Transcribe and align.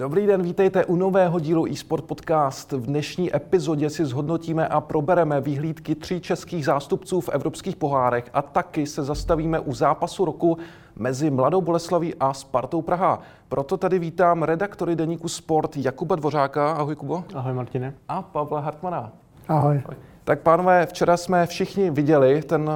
Dobrý 0.00 0.26
den, 0.26 0.42
vítejte 0.42 0.84
u 0.84 0.96
nového 0.96 1.40
dílu 1.40 1.66
eSport 1.66 2.04
Podcast. 2.04 2.72
V 2.72 2.86
dnešní 2.86 3.36
epizodě 3.36 3.90
si 3.90 4.04
zhodnotíme 4.04 4.68
a 4.68 4.80
probereme 4.80 5.40
výhlídky 5.40 5.94
tří 5.94 6.20
českých 6.20 6.64
zástupců 6.64 7.20
v 7.20 7.28
evropských 7.28 7.76
pohárech 7.76 8.30
a 8.34 8.42
taky 8.42 8.86
se 8.86 9.02
zastavíme 9.02 9.60
u 9.60 9.74
zápasu 9.74 10.24
roku 10.24 10.58
mezi 10.96 11.30
Mladou 11.30 11.60
Boleslaví 11.60 12.14
a 12.14 12.32
Spartou 12.32 12.82
Praha. 12.82 13.20
Proto 13.48 13.76
tady 13.76 13.98
vítám 13.98 14.42
redaktory 14.42 14.96
deníku 14.96 15.28
Sport 15.28 15.76
Jakuba 15.76 16.16
Dvořáka. 16.16 16.72
Ahoj 16.72 16.96
Kubo. 16.96 17.24
Ahoj 17.34 17.54
Martine. 17.54 17.94
A 18.08 18.22
Pavla 18.22 18.60
Hartmana. 18.60 19.12
Ahoj. 19.48 19.82
Tak 20.24 20.40
pánové, 20.40 20.86
včera 20.86 21.16
jsme 21.16 21.46
všichni 21.46 21.90
viděli 21.90 22.42
ten 22.42 22.62
uh, 22.62 22.68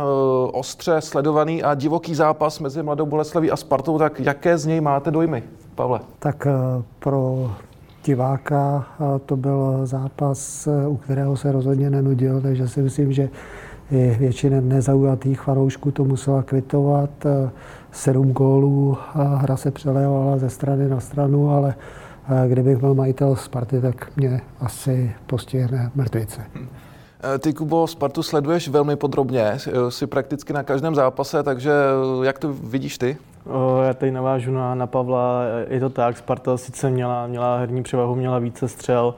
ostře 0.52 1.00
sledovaný 1.00 1.62
a 1.62 1.74
divoký 1.74 2.14
zápas 2.14 2.60
mezi 2.60 2.82
Mladou 2.82 3.06
Boleslaví 3.06 3.50
a 3.50 3.56
Spartou, 3.56 3.98
tak 3.98 4.20
jaké 4.20 4.58
z 4.58 4.66
něj 4.66 4.80
máte 4.80 5.10
dojmy, 5.10 5.42
Pavle? 5.74 6.00
Tak 6.18 6.46
uh, 6.46 6.82
pro 6.98 7.50
diváka 8.04 8.86
uh, 8.98 9.18
to 9.18 9.36
byl 9.36 9.80
zápas, 9.84 10.68
u 10.88 10.96
kterého 10.96 11.36
se 11.36 11.52
rozhodně 11.52 11.90
nenudil, 11.90 12.40
takže 12.40 12.68
si 12.68 12.82
myslím, 12.82 13.12
že 13.12 13.28
i 13.90 14.16
většina 14.18 14.56
nezaujatých 14.60 15.40
fanoušků 15.40 15.90
to 15.90 16.04
musela 16.04 16.42
kvitovat. 16.42 17.10
Sedm 17.92 18.32
gólů, 18.32 18.96
hra 19.14 19.56
se 19.56 19.70
přelévala 19.70 20.38
ze 20.38 20.50
strany 20.50 20.88
na 20.88 21.00
stranu, 21.00 21.50
ale 21.50 21.74
kdybych 22.48 22.76
byl 22.76 22.94
majitel 22.94 23.36
Sparty, 23.36 23.80
tak 23.80 24.16
mě 24.16 24.40
asi 24.60 25.12
postihne 25.26 25.90
mrtvice. 25.94 26.42
Hmm. 27.24 27.38
Ty, 27.38 27.52
Kubo, 27.52 27.86
Spartu 27.86 28.22
sleduješ 28.22 28.68
velmi 28.68 28.96
podrobně, 28.96 29.58
jsi 29.88 30.06
prakticky 30.06 30.52
na 30.52 30.62
každém 30.62 30.94
zápase, 30.94 31.42
takže 31.42 31.72
jak 32.22 32.38
to 32.38 32.52
vidíš 32.52 32.98
ty? 32.98 33.16
Já 33.86 33.94
tady 33.94 34.12
navážu 34.12 34.52
na, 34.52 34.74
na 34.74 34.86
Pavla, 34.86 35.42
je 35.68 35.80
to 35.80 35.90
tak, 35.90 36.18
Sparta 36.18 36.56
sice 36.56 36.90
měla, 36.90 37.26
měla 37.26 37.58
herní 37.58 37.82
převahu, 37.82 38.14
měla 38.14 38.38
více 38.38 38.68
střel, 38.68 39.14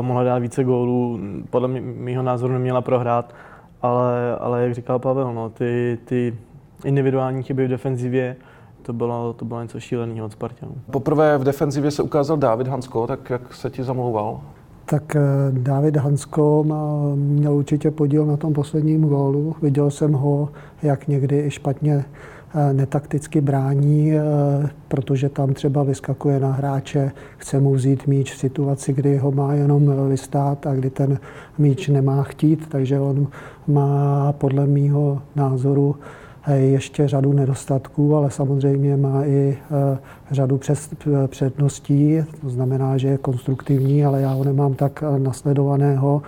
mohla 0.00 0.24
dát 0.24 0.38
více 0.38 0.64
gólů, 0.64 1.20
podle 1.50 1.68
mého 1.80 2.22
názoru 2.22 2.52
neměla 2.52 2.80
prohrát, 2.80 3.34
ale, 3.82 4.36
ale 4.40 4.62
jak 4.62 4.74
říkal 4.74 4.98
Pavel, 4.98 5.34
no, 5.34 5.50
ty, 5.50 5.98
ty 6.04 6.38
individuální 6.84 7.42
chyby 7.42 7.66
v 7.66 7.70
defenzivě, 7.70 8.36
to 8.82 8.92
bylo, 8.92 9.32
to 9.32 9.44
bylo 9.44 9.62
něco 9.62 9.80
šíleného 9.80 10.26
od 10.26 10.32
Spartanů. 10.32 10.74
Poprvé 10.90 11.38
v 11.38 11.44
defenzivě 11.44 11.90
se 11.90 12.02
ukázal 12.02 12.36
David 12.36 12.68
Hansko, 12.68 13.06
tak 13.06 13.30
jak 13.30 13.54
se 13.54 13.70
ti 13.70 13.84
zamlouval? 13.84 14.40
Tak 14.90 15.16
eh, 15.16 15.20
David 15.50 15.96
Hansko 15.96 16.64
měl 17.14 17.54
určitě 17.54 17.90
podíl 17.90 18.26
na 18.26 18.36
tom 18.36 18.52
posledním 18.52 19.04
gólu. 19.04 19.54
Viděl 19.62 19.90
jsem 19.90 20.12
ho, 20.12 20.48
jak 20.82 21.08
někdy 21.08 21.46
i 21.46 21.50
špatně 21.50 22.04
eh, 22.54 22.72
netakticky 22.72 23.40
brání, 23.40 24.12
eh, 24.12 24.22
protože 24.88 25.28
tam 25.28 25.54
třeba 25.54 25.82
vyskakuje 25.82 26.40
na 26.40 26.52
hráče, 26.52 27.12
chce 27.36 27.60
mu 27.60 27.74
vzít 27.74 28.06
míč 28.06 28.32
v 28.32 28.38
situaci, 28.38 28.92
kdy 28.92 29.16
ho 29.16 29.32
má 29.32 29.54
jenom 29.54 30.08
vystát 30.08 30.66
a 30.66 30.74
kdy 30.74 30.90
ten 30.90 31.18
míč 31.58 31.88
nemá 31.88 32.22
chtít, 32.22 32.66
takže 32.68 33.00
on 33.00 33.26
má 33.66 34.32
podle 34.32 34.66
mýho 34.66 35.22
názoru 35.36 35.96
ještě 36.48 37.08
řadu 37.08 37.32
nedostatků, 37.32 38.16
ale 38.16 38.30
samozřejmě 38.30 38.96
má 38.96 39.24
i 39.24 39.58
eh, 39.94 39.98
řadu 40.30 40.60
předností, 41.26 42.18
to 42.40 42.50
znamená, 42.50 42.96
že 42.96 43.08
je 43.08 43.18
konstruktivní, 43.18 44.04
ale 44.04 44.20
já 44.20 44.32
ho 44.32 44.44
nemám 44.44 44.74
tak 44.74 45.04
eh, 45.06 45.18
nasledovaného. 45.18 46.22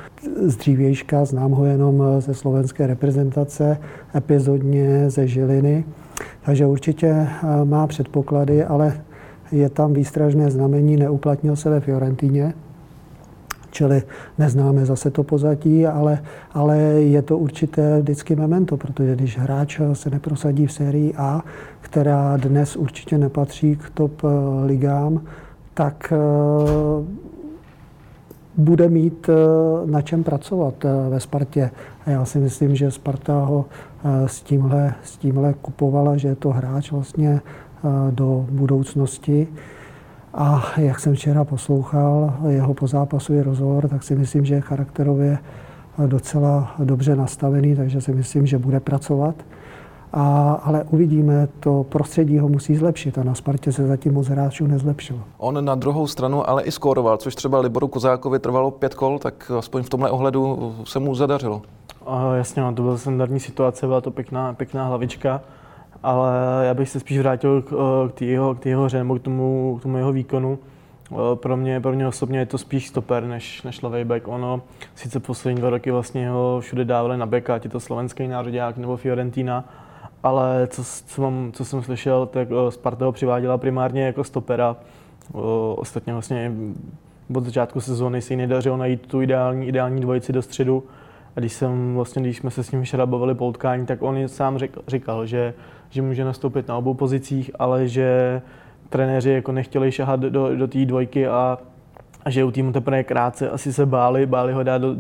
Z 0.47 0.57
dřívějška, 0.57 1.25
znám 1.25 1.51
ho 1.51 1.65
jenom 1.65 2.03
ze 2.19 2.35
slovenské 2.35 2.87
reprezentace, 2.87 3.79
epizodně 4.15 5.11
ze 5.11 5.27
Žiliny, 5.27 5.85
takže 6.45 6.67
určitě 6.67 7.29
má 7.65 7.87
předpoklady, 7.87 8.65
ale 8.65 9.01
je 9.53 9.69
tam 9.69 9.93
výstražné 9.93 10.51
znamení, 10.51 10.97
neuplatnil 10.97 11.57
se 11.57 11.71
ve 11.71 11.81
Fiorentíně, 11.81 12.55
čili 13.73 14.03
neznáme 14.39 14.87
zase 14.87 15.11
to 15.11 15.23
pozadí, 15.23 15.87
ale, 15.87 16.23
ale 16.53 16.79
je 16.79 17.23
to 17.23 17.39
určité 17.39 18.01
vždycky 18.01 18.37
memento, 18.37 18.77
protože 18.77 19.17
když 19.17 19.39
hráč 19.39 19.81
se 19.93 20.11
neprosadí 20.11 20.67
v 20.67 20.73
sérii 20.73 21.15
A, 21.17 21.43
která 21.81 22.37
dnes 22.37 22.77
určitě 22.77 23.19
nepatří 23.19 23.77
k 23.77 23.91
top 23.91 24.13
eh, 24.25 24.29
ligám, 24.67 25.21
tak 25.75 26.13
eh, 26.13 26.17
bude 28.57 28.89
mít 28.89 29.29
eh, 29.29 29.35
na 29.91 30.03
čem 30.03 30.25
pracovat 30.25 30.75
ve 31.09 31.21
Spartě. 31.21 31.71
A 32.07 32.11
já 32.11 32.25
si 32.25 32.39
myslím, 32.39 32.77
že 32.77 32.91
Sparta 32.91 33.41
ho 33.45 33.65
s 34.27 34.43
tímhle, 34.43 34.95
s 35.05 35.17
tímhle 35.17 35.55
kupovala, 35.63 36.17
že 36.17 36.29
je 36.29 36.35
to 36.35 36.51
hráč 36.51 36.93
vlastně 36.93 37.41
do 38.11 38.47
budoucnosti. 38.51 39.49
A 40.35 40.65
jak 40.77 41.01
jsem 41.01 41.15
včera 41.15 41.45
poslouchal 41.45 42.35
jeho 42.49 42.75
pozápasový 42.75 43.41
rozhovor, 43.41 43.89
tak 43.89 44.03
si 44.03 44.17
myslím, 44.17 44.45
že 44.45 44.55
je 44.55 44.61
charakterově 44.61 45.39
docela 46.07 46.75
dobře 46.79 47.17
nastavený, 47.17 47.77
takže 47.77 48.01
si 48.01 48.13
myslím, 48.13 48.47
že 48.47 48.59
bude 48.59 48.81
pracovat. 48.81 49.35
A, 50.13 50.53
ale 50.65 50.85
uvidíme, 50.91 51.49
to 51.61 51.87
prostředí 51.89 52.39
ho 52.39 52.49
musí 52.49 52.77
zlepšit 52.77 53.19
a 53.19 53.25
na 53.25 53.35
Spartě 53.35 53.73
se 53.73 53.87
zatím 53.87 54.15
moc 54.15 54.29
hráčů 54.29 54.67
nezlepšilo. 54.67 55.21
On 55.39 55.65
na 55.65 55.75
druhou 55.75 56.07
stranu 56.07 56.51
ale 56.51 56.63
i 56.63 56.71
skóroval, 56.71 57.17
což 57.17 57.35
třeba 57.35 57.61
Liboru 57.61 57.89
Kozákovi 57.89 58.39
trvalo 58.39 58.71
pět 58.71 58.95
kol, 58.95 59.19
tak 59.19 59.51
aspoň 59.59 59.83
v 59.83 59.89
tomhle 59.89 60.11
ohledu 60.11 60.75
se 60.85 60.99
mu 60.99 61.15
zadařilo. 61.15 61.63
A 62.07 62.35
jasně, 62.35 62.63
no, 62.63 62.75
to 62.75 62.83
byla 62.83 62.99
standardní 62.99 63.41
situace, 63.41 63.87
byla 63.87 64.01
to 64.01 64.11
pěkná, 64.11 64.55
pěkná 64.55 64.87
hlavička 64.87 65.41
ale 66.03 66.33
já 66.67 66.75
bych 66.75 66.89
se 66.89 67.01
spíš 67.01 67.19
vrátil 67.19 67.63
k, 67.63 67.73
eh, 67.73 68.13
k 68.13 68.23
jeho, 68.23 68.55
k 68.55 68.67
jeho 68.67 68.89
nebo 68.93 69.19
k 69.19 69.23
tomu, 69.23 69.77
k 69.81 69.83
tomu 69.83 69.97
jeho 69.97 70.13
výkonu. 70.13 70.59
Eh, 71.13 71.17
pro 71.35 71.57
mě, 71.57 71.81
pro 71.81 71.93
mě 71.93 72.09
osobně 72.09 72.39
je 72.39 72.47
to 72.47 72.59
spíš 72.59 72.89
stoper 72.89 73.25
než, 73.25 73.63
než 73.63 73.83
levý 73.83 74.05
back. 74.05 74.29
Ono 74.29 74.63
sice 74.95 75.21
poslední 75.21 75.61
dva 75.61 75.71
roky 75.71 75.91
vlastně 75.91 76.31
ho 76.31 76.59
všude 76.61 76.85
dávali 76.85 77.17
na 77.17 77.27
beka, 77.27 77.55
ať 77.55 77.65
je 77.65 77.71
to 77.71 77.81
slovenský 77.81 78.29
národák 78.29 78.77
nebo 78.77 78.97
Fiorentina, 78.97 79.65
ale 80.23 80.67
co, 80.67 80.83
co, 81.07 81.23
mám, 81.23 81.53
co 81.53 81.65
jsem 81.65 81.83
slyšel, 81.83 82.27
tak 82.27 82.49
eh, 82.51 82.71
Sparta 82.71 83.05
ho 83.05 83.13
přiváděla 83.13 83.59
primárně 83.59 84.03
jako 84.07 84.25
stopera. 84.25 84.77
Ostatně 85.77 86.13
vlastně 86.13 86.53
od 87.35 87.45
začátku 87.45 87.81
sezóny 87.81 88.23
se 88.23 88.33
jí 88.33 88.37
nedařilo 88.37 88.77
najít 88.77 89.07
tu 89.07 89.23
ideální, 89.23 89.67
ideální 89.67 90.01
dvojici 90.01 90.33
do 90.33 90.43
středu. 90.43 90.85
A 91.37 91.41
když, 91.41 91.53
jsem, 91.53 91.95
vlastně, 91.95 92.23
když 92.23 92.37
jsme 92.37 92.51
se 92.51 92.65
s 92.65 92.71
ním 92.71 92.83
včera 92.83 93.07
bavili 93.07 93.35
po 93.35 93.47
utkání, 93.47 93.87
tak 93.87 94.03
on 94.03 94.29
sám 94.29 94.59
říkal, 94.59 94.83
říkal 94.89 95.27
že 95.27 95.55
že 95.93 96.03
může 96.03 96.25
nastoupit 96.25 96.69
na 96.69 96.77
obou 96.77 96.95
pozicích, 96.95 97.51
ale 97.59 97.89
že 97.89 98.43
trenéři 98.89 99.31
jako 99.31 99.53
nechtěli 99.53 99.93
šahat 99.93 100.21
do, 100.21 100.57
do 100.57 100.69
té 100.69 100.85
dvojky 100.85 101.27
a, 101.27 101.59
že 102.29 102.45
u 102.45 102.51
týmu 102.51 102.73
teprve 102.73 103.05
krátce 103.05 103.51
asi 103.51 103.73
se 103.73 103.87
báli, 103.87 104.27
báli 104.27 104.53
ho 104.53 104.63
dát 104.63 104.79
do, 104.79 104.95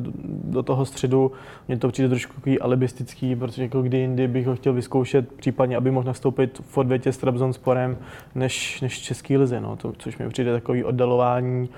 do 0.44 0.62
toho 0.62 0.84
středu. 0.84 1.32
Mně 1.68 1.78
to 1.78 1.88
přijde 1.88 2.08
trošku 2.08 2.34
takový 2.34 2.60
alibistický, 2.60 3.36
protože 3.36 3.62
jako 3.62 3.82
kdy 3.82 3.98
jindy 3.98 4.28
bych 4.28 4.46
ho 4.46 4.56
chtěl 4.56 4.72
vyzkoušet, 4.72 5.32
případně 5.32 5.76
aby 5.76 5.90
mohl 5.90 6.06
nastoupit 6.06 6.60
v 6.66 6.78
odvětě 6.78 7.12
s 7.12 7.18
Trabzonsporem, 7.18 7.96
než, 8.34 8.80
než 8.80 9.00
Český 9.00 9.36
lize, 9.36 9.60
no, 9.60 9.76
to, 9.76 9.92
což 9.98 10.18
mi 10.18 10.28
přijde 10.28 10.52
takový 10.52 10.84
oddalování 10.84 11.68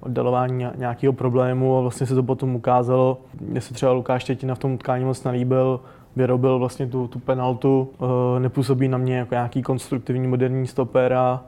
oddalování 0.00 0.66
nějakého 0.76 1.12
problému 1.12 1.78
a 1.78 1.80
vlastně 1.80 2.06
se 2.06 2.14
to 2.14 2.22
potom 2.22 2.54
ukázalo. 2.54 3.18
Mně 3.40 3.60
se 3.60 3.74
třeba 3.74 3.92
Lukáš 3.92 4.22
Štětina 4.22 4.54
v 4.54 4.58
tom 4.58 4.72
utkání 4.72 5.04
moc 5.04 5.24
nalíbil, 5.24 5.80
vyrobil 6.16 6.58
vlastně 6.58 6.86
tu, 6.86 7.08
tu 7.08 7.18
penaltu, 7.18 7.88
eh, 8.36 8.40
nepůsobí 8.40 8.88
na 8.88 8.98
mě 8.98 9.16
jako 9.16 9.34
nějaký 9.34 9.62
konstruktivní 9.62 10.28
moderní 10.28 10.66
stoper 10.66 11.12
a 11.12 11.44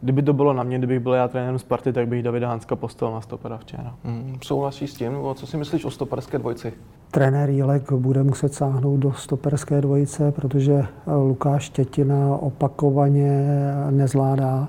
kdyby 0.00 0.22
to 0.22 0.32
bylo 0.32 0.52
na 0.52 0.62
mě, 0.62 0.78
kdybych 0.78 1.00
byl 1.00 1.12
já 1.12 1.28
trenérem 1.28 1.58
Sparty, 1.58 1.92
tak 1.92 2.08
bych 2.08 2.22
Davida 2.22 2.48
Hanska 2.48 2.76
postavil 2.76 3.14
na 3.14 3.20
stopera 3.20 3.58
včera. 3.58 3.94
Mm, 4.04 4.38
souhlasí 4.44 4.86
s 4.86 4.94
tím? 4.94 5.12
Nebo 5.12 5.34
co 5.34 5.46
si 5.46 5.56
myslíš 5.56 5.84
o 5.84 5.90
stoperské 5.90 6.38
dvojici? 6.38 6.72
Trenér 7.10 7.50
Jílek 7.50 7.92
bude 7.92 8.22
muset 8.22 8.54
sáhnout 8.54 8.96
do 8.96 9.12
stoperské 9.12 9.80
dvojice, 9.80 10.32
protože 10.32 10.84
Lukáš 11.06 11.62
Štětina 11.62 12.36
opakovaně 12.36 13.46
nezvládá 13.90 14.68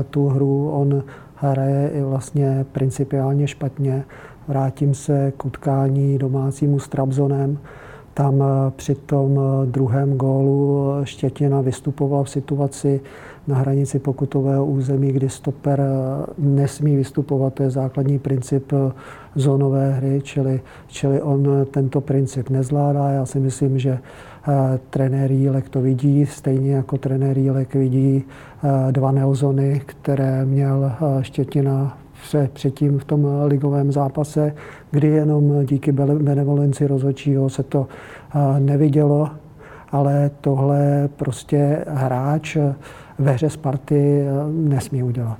eh, 0.00 0.04
tu 0.04 0.28
hru. 0.28 0.70
On 0.70 1.02
hraje 1.34 1.90
i 1.94 2.02
vlastně 2.02 2.66
principiálně 2.72 3.46
špatně. 3.46 4.04
Vrátím 4.48 4.94
se 4.94 5.32
k 5.36 5.44
utkání 5.44 6.18
domácímu 6.18 6.78
s 6.78 6.88
Trabzonem 6.88 7.58
Tam 8.20 8.44
při 8.76 8.94
tom 8.94 9.40
druhém 9.64 10.16
gólu 10.16 10.86
Štětina 11.04 11.60
vystupoval 11.60 12.24
v 12.24 12.30
situaci 12.30 13.00
na 13.46 13.56
hranici 13.56 13.98
pokutového 13.98 14.66
území, 14.66 15.12
kdy 15.12 15.28
stoper 15.28 15.82
nesmí 16.38 16.96
vystupovat. 16.96 17.54
To 17.54 17.62
je 17.62 17.70
základní 17.70 18.18
princip 18.18 18.72
zónové 19.34 19.92
hry, 19.92 20.20
čili, 20.22 20.60
čili 20.86 21.22
on 21.22 21.48
tento 21.70 22.00
princip 22.00 22.50
nezvládá. 22.50 23.10
Já 23.10 23.26
si 23.26 23.40
myslím, 23.40 23.78
že 23.78 23.98
trenér 24.90 25.32
Jílek 25.32 25.68
to 25.68 25.80
vidí, 25.80 26.26
stejně 26.26 26.74
jako 26.74 26.98
trenér 26.98 27.38
Jílek 27.38 27.74
vidí 27.74 28.24
dva 28.90 29.12
neozony, 29.12 29.82
které 29.86 30.44
měl 30.44 30.92
Štětina 31.20 31.98
předtím 32.52 32.98
v 32.98 33.04
tom 33.04 33.26
ligovém 33.44 33.92
zápase, 33.92 34.54
kdy 34.90 35.08
jenom 35.08 35.66
díky 35.66 35.92
benevolenci 35.92 36.86
rozhodčího 36.86 37.50
se 37.50 37.62
to 37.62 37.86
nevidělo, 38.58 39.30
ale 39.92 40.30
tohle 40.40 41.08
prostě 41.16 41.84
hráč 41.88 42.56
ve 43.18 43.32
hře 43.32 43.50
Sparty 43.50 44.24
nesmí 44.48 45.02
udělat. 45.02 45.38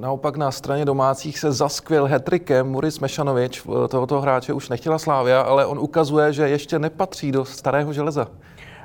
Naopak 0.00 0.36
na 0.36 0.50
straně 0.50 0.84
domácích 0.84 1.38
se 1.38 1.52
zaskvěl 1.52 2.06
hetrikem 2.06 2.68
Muris 2.68 3.00
Mešanovič. 3.00 3.62
Tohoto 3.88 4.20
hráče 4.20 4.52
už 4.52 4.68
nechtěla 4.68 4.98
Slávia, 4.98 5.40
ale 5.40 5.66
on 5.66 5.78
ukazuje, 5.78 6.32
že 6.32 6.48
ještě 6.48 6.78
nepatří 6.78 7.32
do 7.32 7.44
starého 7.44 7.92
železa. 7.92 8.28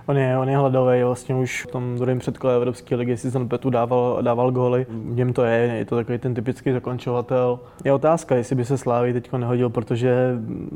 On 0.07 0.17
je, 0.17 0.37
on 0.37 0.49
je 0.49 0.57
hladový, 0.57 1.03
vlastně 1.03 1.35
už 1.35 1.63
v 1.63 1.71
tom 1.71 1.95
druhém 1.95 2.19
předkole 2.19 2.55
Evropské 2.55 2.95
ligy 2.95 3.17
si 3.17 3.31
Petu 3.47 3.69
dával, 3.69 4.17
dával 4.21 4.51
góly. 4.51 4.85
V 4.89 5.15
něm 5.15 5.33
to 5.33 5.43
je, 5.43 5.57
je 5.57 5.85
to 5.85 5.95
takový 5.95 6.17
ten 6.17 6.33
typický 6.33 6.71
zakončovatel. 6.71 7.59
Je 7.83 7.93
otázka, 7.93 8.35
jestli 8.35 8.55
by 8.55 8.65
se 8.65 8.77
Slávy 8.77 9.13
teď 9.13 9.31
nehodil, 9.33 9.69
protože 9.69 10.35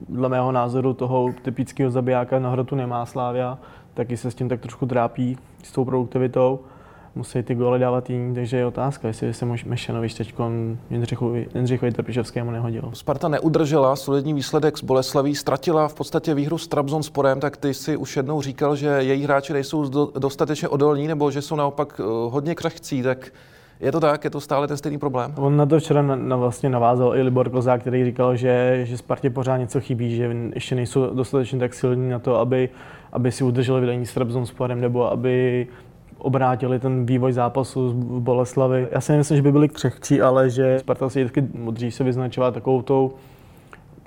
dle 0.10 0.30
mého 0.30 0.52
názoru 0.52 0.94
toho 0.94 1.30
typického 1.42 1.92
zabijáka 1.92 2.40
na 2.40 2.50
hrotu 2.50 2.76
nemá 2.76 3.06
Slávia, 3.06 3.58
taky 3.94 4.18
se 4.18 4.32
s 4.32 4.36
tím 4.36 4.50
tak 4.50 4.60
trošku 4.60 4.86
trápí 4.86 5.38
s 5.64 5.72
tou 5.72 5.86
produktivitou 5.86 6.60
musí 7.16 7.44
ty 7.44 7.56
góly 7.56 7.80
dávat 7.80 8.10
jiní, 8.10 8.36
takže 8.36 8.58
je 8.58 8.66
otázka, 8.66 9.08
jestli 9.08 9.34
se 9.34 9.46
Mešanovič 9.66 10.14
teď 10.14 10.34
Jindřichovi 11.56 11.92
Trpišovskému 11.92 12.52
nehodil. 12.52 12.92
Sparta 12.94 13.28
neudržela 13.28 13.96
solidní 13.96 14.34
výsledek 14.34 14.78
z 14.78 14.84
Boleslaví, 14.84 15.36
ztratila 15.36 15.88
v 15.88 15.94
podstatě 15.94 16.34
výhru 16.34 16.58
s 16.58 16.68
Trabzonsporem, 16.68 17.40
tak 17.40 17.58
ty 17.58 17.74
si 17.74 17.98
už 17.98 18.18
jednou 18.18 18.42
říkal, 18.42 18.76
že 18.76 18.88
její 18.88 19.24
hráči 19.24 19.54
nejsou 19.54 20.10
dostatečně 20.20 20.68
odolní, 20.68 21.08
nebo 21.08 21.32
že 21.32 21.42
jsou 21.42 21.56
naopak 21.56 21.94
eh, 22.00 22.04
hodně 22.30 22.56
křehcí, 22.56 23.04
tak 23.04 23.32
je 23.80 23.92
to 23.92 24.00
tak? 24.00 24.24
Je 24.24 24.30
to 24.30 24.42
stále 24.42 24.68
ten 24.68 24.78
stejný 24.78 24.98
problém? 24.98 25.34
On 25.38 25.58
na 25.58 25.66
to 25.66 25.80
včera 25.80 26.02
na, 26.02 26.16
na 26.16 26.36
vlastně 26.36 26.70
navázal 26.70 27.16
i 27.16 27.22
Libor 27.22 27.50
Kozák, 27.50 27.82
který 27.82 28.06
říkal, 28.06 28.36
že, 28.36 28.82
že 28.84 28.98
Spartě 28.98 29.30
pořád 29.30 29.58
něco 29.58 29.82
chybí, 29.82 30.16
že 30.16 30.36
ještě 30.54 30.76
nejsou 30.76 31.14
dostatečně 31.14 31.60
tak 31.60 31.74
silní 31.74 32.10
na 32.10 32.20
to, 32.20 32.36
aby, 32.36 32.70
aby 33.12 33.32
si 33.32 33.44
udrželi 33.44 33.82
vedení 33.82 34.06
s 34.06 34.14
Trabzonsporem, 34.14 34.82
nebo 34.82 35.12
aby 35.12 35.68
obrátili 36.20 36.80
ten 36.80 37.06
vývoj 37.06 37.34
zápasu 37.34 37.90
v 37.90 38.20
Boleslavi. 38.20 38.88
Já 38.92 39.02
si 39.02 39.12
nemyslím, 39.12 39.38
že 39.38 39.44
by 39.44 39.52
byli 39.52 39.70
křehčí, 39.70 40.22
ale 40.22 40.50
že 40.50 40.80
Sparta 40.80 41.10
si 41.10 41.24
vždycky 41.24 41.42
dřív 41.72 41.94
se 41.94 42.04
vyznačovala 42.04 42.52
takovou 42.52 42.82
tou 42.82 43.14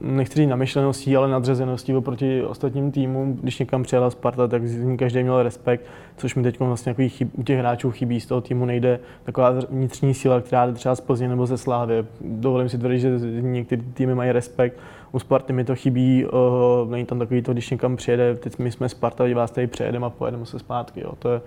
nechci 0.03 0.35
říct 0.35 0.49
namyšleností, 0.49 1.17
ale 1.17 1.29
nadřazeností 1.29 1.95
oproti 1.95 2.43
ostatním 2.43 2.93
týmům. 2.93 3.39
Když 3.43 3.59
někam 3.59 3.83
přijela 3.83 4.11
Sparta, 4.11 4.49
tak 4.49 4.69
z 4.69 4.85
ní 4.85 4.97
každý 4.97 5.23
měl 5.23 5.43
respekt, 5.43 5.87
což 6.17 6.35
mi 6.35 6.43
teď 6.43 6.61
vlastně 6.61 6.95
chyb, 7.09 7.29
u 7.33 7.43
těch 7.43 7.59
hráčů 7.59 7.91
chybí. 7.91 8.21
Z 8.21 8.27
toho 8.27 8.41
týmu 8.41 8.65
nejde 8.65 9.01
taková 9.25 9.55
vnitřní 9.71 10.15
síla, 10.15 10.41
která 10.41 10.67
jde 10.67 10.73
třeba 10.73 10.95
z 10.95 11.01
Plzně 11.01 11.29
nebo 11.29 11.47
ze 11.47 11.59
Slávy. 11.59 12.05
Dovolím 12.21 12.69
si 12.69 12.79
tvrdit, 12.79 13.01
že 13.01 13.11
některé 13.41 13.83
týmy 13.95 14.15
mají 14.15 14.33
respekt. 14.33 14.79
U 15.13 15.19
Sparty 15.19 15.53
mi 15.53 15.65
to 15.65 15.75
chybí, 15.75 16.27
uh, 16.27 16.91
není 16.91 17.05
tam 17.05 17.19
takový 17.19 17.43
to, 17.43 17.53
když 17.53 17.71
někam 17.71 17.97
přijede, 17.97 18.35
teď 18.35 18.59
my 18.59 18.71
jsme 18.71 18.89
Sparta, 18.89 19.25
vás 19.35 19.51
tady 19.51 19.67
přejedeme 19.67 20.07
a 20.07 20.11
pojedeme 20.11 20.47
se 20.47 20.59
zpátky. 20.59 21.01
Jo. 21.01 21.13
To 21.19 21.29
je, 21.29 21.41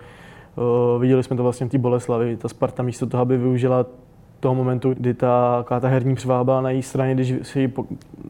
viděli 0.99 1.23
jsme 1.23 1.35
to 1.35 1.43
vlastně 1.43 1.67
v 1.67 1.69
té 1.69 1.77
Boleslavi. 1.77 2.37
Ta 2.37 2.49
Sparta 2.49 2.83
místo 2.83 3.05
toho, 3.05 3.21
aby 3.21 3.37
využila 3.37 3.85
toho 4.39 4.55
momentu, 4.55 4.93
kdy 4.93 5.13
ta, 5.13 5.65
ta 5.79 5.87
herní 5.87 6.15
převáha 6.15 6.61
na 6.61 6.69
její 6.69 6.83
straně, 6.83 7.13
když 7.13 7.33
si 7.41 7.59
ji 7.59 7.73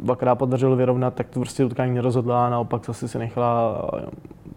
dvakrát 0.02 0.36
podařilo 0.36 0.76
vyrovnat, 0.76 1.14
tak 1.14 1.30
to 1.30 1.40
prostě 1.40 1.66
utkání 1.66 1.96
nerozhodla 1.96 2.46
a 2.46 2.50
naopak 2.50 2.86
zase 2.86 3.08
se 3.08 3.20
nechala 3.20 3.82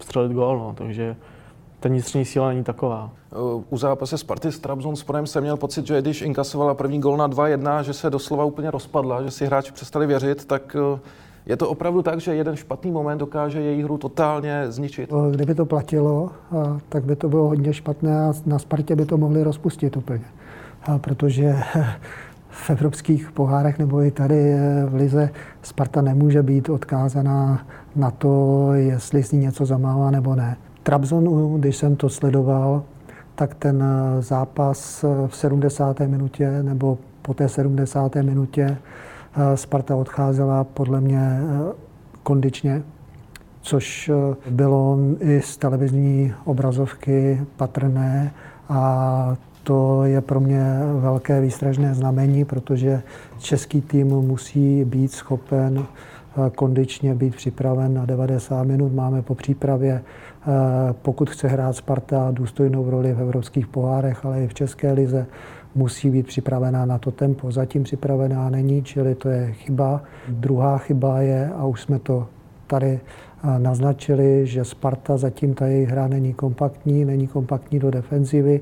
střelit 0.01 0.33
gól. 0.33 0.59
No. 0.59 0.75
Takže 0.79 1.17
ta 1.81 1.89
vnitřní 1.89 2.25
síla 2.25 2.49
není 2.49 2.65
taková. 2.65 3.11
U 3.71 3.77
zápase 3.77 4.19
Sparty 4.19 4.53
s 4.53 4.59
Trabzonsporem 4.59 5.27
jsem 5.27 5.43
měl 5.43 5.57
pocit, 5.57 5.87
že 5.87 6.01
když 6.01 6.23
inkasovala 6.23 6.75
první 6.75 7.01
gol 7.01 7.17
na 7.17 7.29
2-1, 7.29 7.81
že 7.81 7.93
se 7.93 8.11
doslova 8.11 8.45
úplně 8.45 8.71
rozpadla, 8.71 9.23
že 9.23 9.31
si 9.31 9.47
hráči 9.47 9.73
přestali 9.73 10.07
věřit, 10.07 10.45
tak 10.45 10.77
je 11.49 11.57
to 11.57 11.69
opravdu 11.69 12.03
tak, 12.03 12.21
že 12.21 12.35
jeden 12.35 12.57
špatný 12.57 12.91
moment 12.91 13.19
dokáže 13.19 13.61
její 13.61 13.83
hru 13.83 13.99
totálně 13.99 14.65
zničit? 14.69 15.11
Kdyby 15.31 15.55
to 15.55 15.67
platilo, 15.67 16.31
tak 16.89 17.05
by 17.05 17.17
to 17.17 17.29
bylo 17.29 17.49
hodně 17.49 17.73
špatné 17.73 18.21
a 18.21 18.33
na 18.47 18.59
Spartě 18.59 18.97
by 18.97 19.05
to 19.05 19.17
mohli 19.19 19.43
rozpustit 19.43 19.97
úplně. 19.97 20.25
Protože 21.01 21.57
v 22.51 22.71
evropských 22.71 23.31
pohárech 23.31 23.79
nebo 23.79 24.03
i 24.03 24.11
tady 24.11 24.55
v 24.87 24.95
Lize 24.95 25.31
Sparta 25.63 26.03
nemůže 26.03 26.43
být 26.43 26.69
odkázaná 26.69 27.67
na 27.97 28.11
to, 28.11 28.69
jestli 28.73 29.23
s 29.23 29.33
ní 29.33 29.39
něco 29.39 29.67
zamává 29.67 30.11
nebo 30.11 30.35
ne. 30.35 30.57
Trabzonu, 30.83 31.59
když 31.59 31.77
jsem 31.77 31.97
to 31.97 32.09
sledoval, 32.09 32.83
tak 33.35 33.55
ten 33.55 33.85
zápas 34.21 35.05
v 35.27 35.37
70. 35.37 36.01
minutě 36.01 36.63
nebo 36.63 36.99
po 37.23 37.35
té 37.35 37.49
70. 37.49 38.15
minutě 38.15 38.77
Sparta 39.55 39.97
odcházela 39.97 40.65
podle 40.65 41.01
mě 41.01 41.41
eh, 41.41 41.73
kondičně, 42.23 42.83
což 43.61 44.09
eh, 44.09 44.37
bylo 44.51 44.99
i 45.21 45.41
z 45.41 45.57
televizní 45.57 46.35
obrazovky 46.45 47.41
patrné 47.57 48.33
a 48.69 49.37
to 49.63 50.05
je 50.05 50.21
pro 50.21 50.41
mě 50.41 50.79
velké 51.01 51.41
výstražné 51.41 51.95
znamení, 51.95 52.45
protože 52.45 53.03
český 53.39 53.81
tým 53.81 54.07
musí 54.07 54.85
být 54.85 55.13
schopen 55.13 55.79
eh, 55.79 56.51
kondičně 56.51 57.15
být 57.15 57.37
připraven 57.37 57.95
na 57.95 58.07
90 58.07 58.63
minut. 58.63 58.95
Máme 58.95 59.23
po 59.23 59.35
přípravě, 59.35 60.03
pokud 61.03 61.31
chce 61.31 61.49
hrát 61.49 61.77
Sparta 61.77 62.29
důstojnou 62.31 62.91
roli 62.91 63.13
v 63.13 63.21
evropských 63.21 63.67
pohárech, 63.67 64.25
ale 64.25 64.45
i 64.45 64.49
v 64.49 64.55
České 64.55 64.93
lize, 64.93 65.27
musí 65.75 66.11
být 66.11 66.27
připravená 66.27 66.87
na 66.87 66.99
to 66.99 67.11
tempo. 67.11 67.53
Zatím 67.53 67.83
připravená 67.83 68.51
není, 68.51 68.83
čili 68.83 69.15
to 69.15 69.29
je 69.29 69.53
chyba. 69.53 70.03
Druhá 70.29 70.79
chyba 70.79 71.21
je, 71.21 71.51
a 71.57 71.65
už 71.65 71.83
jsme 71.83 71.99
to 71.99 72.27
tady 72.67 73.01
eh, 73.45 73.59
naznačili, 73.59 74.47
že 74.47 74.65
Sparta 74.65 75.17
zatím 75.17 75.55
ta 75.55 75.67
její 75.67 75.87
hra 75.87 76.09
není 76.09 76.35
kompaktní, 76.35 77.05
není 77.05 77.27
kompaktní 77.27 77.79
do 77.79 77.91
defenzivy. 77.91 78.61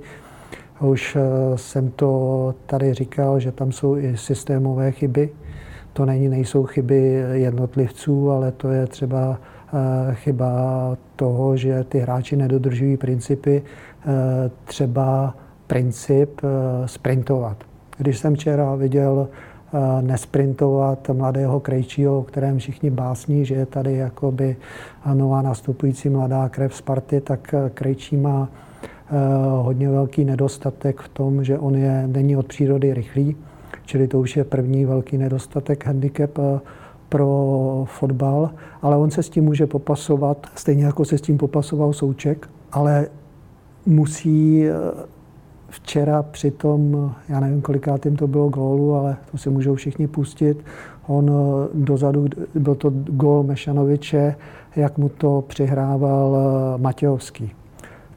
Už 0.81 1.17
eh, 1.17 1.59
jsem 1.59 1.91
to 1.91 2.55
tady 2.67 2.95
říkal, 2.95 3.41
že 3.41 3.53
tam 3.53 3.73
jsou 3.73 3.97
i 3.97 4.17
systémové 4.17 4.93
chyby. 4.93 5.31
To 5.93 6.05
není, 6.05 6.29
nejsou 6.29 6.65
chyby 6.65 7.25
jednotlivců, 7.33 8.31
ale 8.31 8.53
to 8.53 8.69
je 8.69 8.87
třeba 8.87 9.39
eh, 9.41 10.15
chyba 10.15 10.51
toho, 11.17 11.57
že 11.57 11.85
ty 11.85 11.99
hráči 11.99 12.37
nedodržují 12.37 12.97
principy. 12.97 13.63
Třeba 14.65 15.35
princip 15.67 16.41
eh, 16.45 16.89
sprintovat. 16.89 17.57
Když 17.99 18.19
jsem 18.19 18.35
včera 18.35 18.75
viděl 18.75 19.29
eh, 19.29 20.03
nesprintovat 20.03 21.11
mladého 21.13 21.61
Krejčího, 21.61 22.19
o 22.19 22.23
kterém 22.23 22.59
všichni 22.59 22.91
básní, 22.91 23.45
že 23.45 23.55
je 23.55 23.67
tady 23.67 23.97
jakoby 23.97 24.57
nová 25.15 25.43
nastupující 25.43 26.09
mladá 26.09 26.49
krev 26.49 26.75
Sparty, 26.75 27.21
tak 27.21 27.55
eh, 27.55 27.71
Krejčí 27.75 28.17
má 28.17 28.49
hodně 29.63 29.91
velký 29.91 30.25
nedostatek 30.25 31.01
v 31.01 31.09
tom, 31.09 31.45
že 31.45 31.59
on 31.59 31.75
je, 31.75 32.05
není 32.07 32.37
od 32.37 32.47
přírody 32.47 32.95
rychlý, 32.95 33.37
čili 33.85 34.09
to 34.09 34.21
už 34.21 34.37
je 34.37 34.45
první 34.45 34.85
velký 34.85 35.19
nedostatek, 35.19 35.87
handicap 35.87 36.39
pro 37.09 37.85
fotbal, 37.89 38.51
ale 38.83 38.97
on 38.97 39.11
se 39.11 39.23
s 39.23 39.31
tím 39.31 39.45
může 39.45 39.67
popasovat, 39.67 40.47
stejně 40.55 40.85
jako 40.85 41.05
se 41.05 41.19
s 41.19 41.21
tím 41.21 41.39
popasoval 41.39 41.93
Souček, 41.93 42.49
ale 42.73 43.07
musí 43.87 44.67
Včera 45.69 46.23
při 46.23 46.51
tom, 46.51 47.13
já 47.29 47.41
nevím, 47.41 47.61
kolikátým 47.61 48.17
to 48.17 48.27
bylo 48.27 48.49
gólu, 48.49 48.95
ale 48.95 49.17
to 49.31 49.39
si 49.39 49.51
můžou 49.51 49.75
všichni 49.75 50.09
pustit. 50.09 50.65
On 51.07 51.31
eh, 51.31 51.69
dozadu, 51.75 52.27
byl 52.55 52.75
to 52.75 52.91
gól 52.91 53.43
Mešanoviče, 53.43 54.35
jak 54.77 54.99
mu 54.99 55.09
to 55.09 55.45
přihrával 55.47 56.37
eh, 56.37 56.79
Matějovský. 56.83 57.51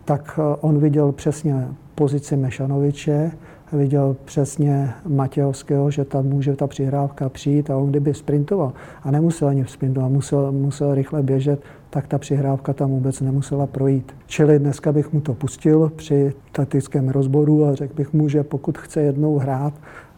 Tak 0.06 0.40
eh, 0.40 0.58
on 0.62 0.80
viděl 0.80 1.12
přesně 1.12 1.68
pozici 1.96 2.38
Mešanoviče, 2.38 3.32
viděl 3.74 4.16
přesně 4.26 4.94
Matějovského, 5.08 5.92
že 5.92 6.06
tam 6.06 6.26
může 6.26 6.56
ta 6.56 6.68
přihrávka 6.68 7.30
přijít 7.30 7.70
a 7.70 7.78
on 7.78 7.90
kdyby 7.90 8.14
sprintoval 8.14 8.74
a 9.04 9.12
nemusel 9.12 9.48
ani 9.48 9.66
sprintovat, 9.68 10.12
musel, 10.12 10.52
musel 10.52 10.96
rychle 10.96 11.24
běžet, 11.24 11.62
tak 11.90 12.08
ta 12.08 12.18
přihrávka 12.18 12.74
tam 12.74 12.90
vůbec 12.90 13.22
nemusela 13.22 13.68
projít. 13.68 14.16
Čili 14.28 14.60
dneska 14.60 14.92
bych 14.92 15.14
mu 15.14 15.22
to 15.22 15.34
pustil 15.34 15.92
při 15.96 16.34
taktickém 16.52 17.10
rozboru 17.10 17.66
a 17.66 17.76
řekl 17.76 17.94
bych 17.94 18.14
mu, 18.14 18.30
že 18.30 18.44
pokud 18.44 18.78
chce 18.78 19.02
jednou 19.02 19.38
hrát 19.38 19.74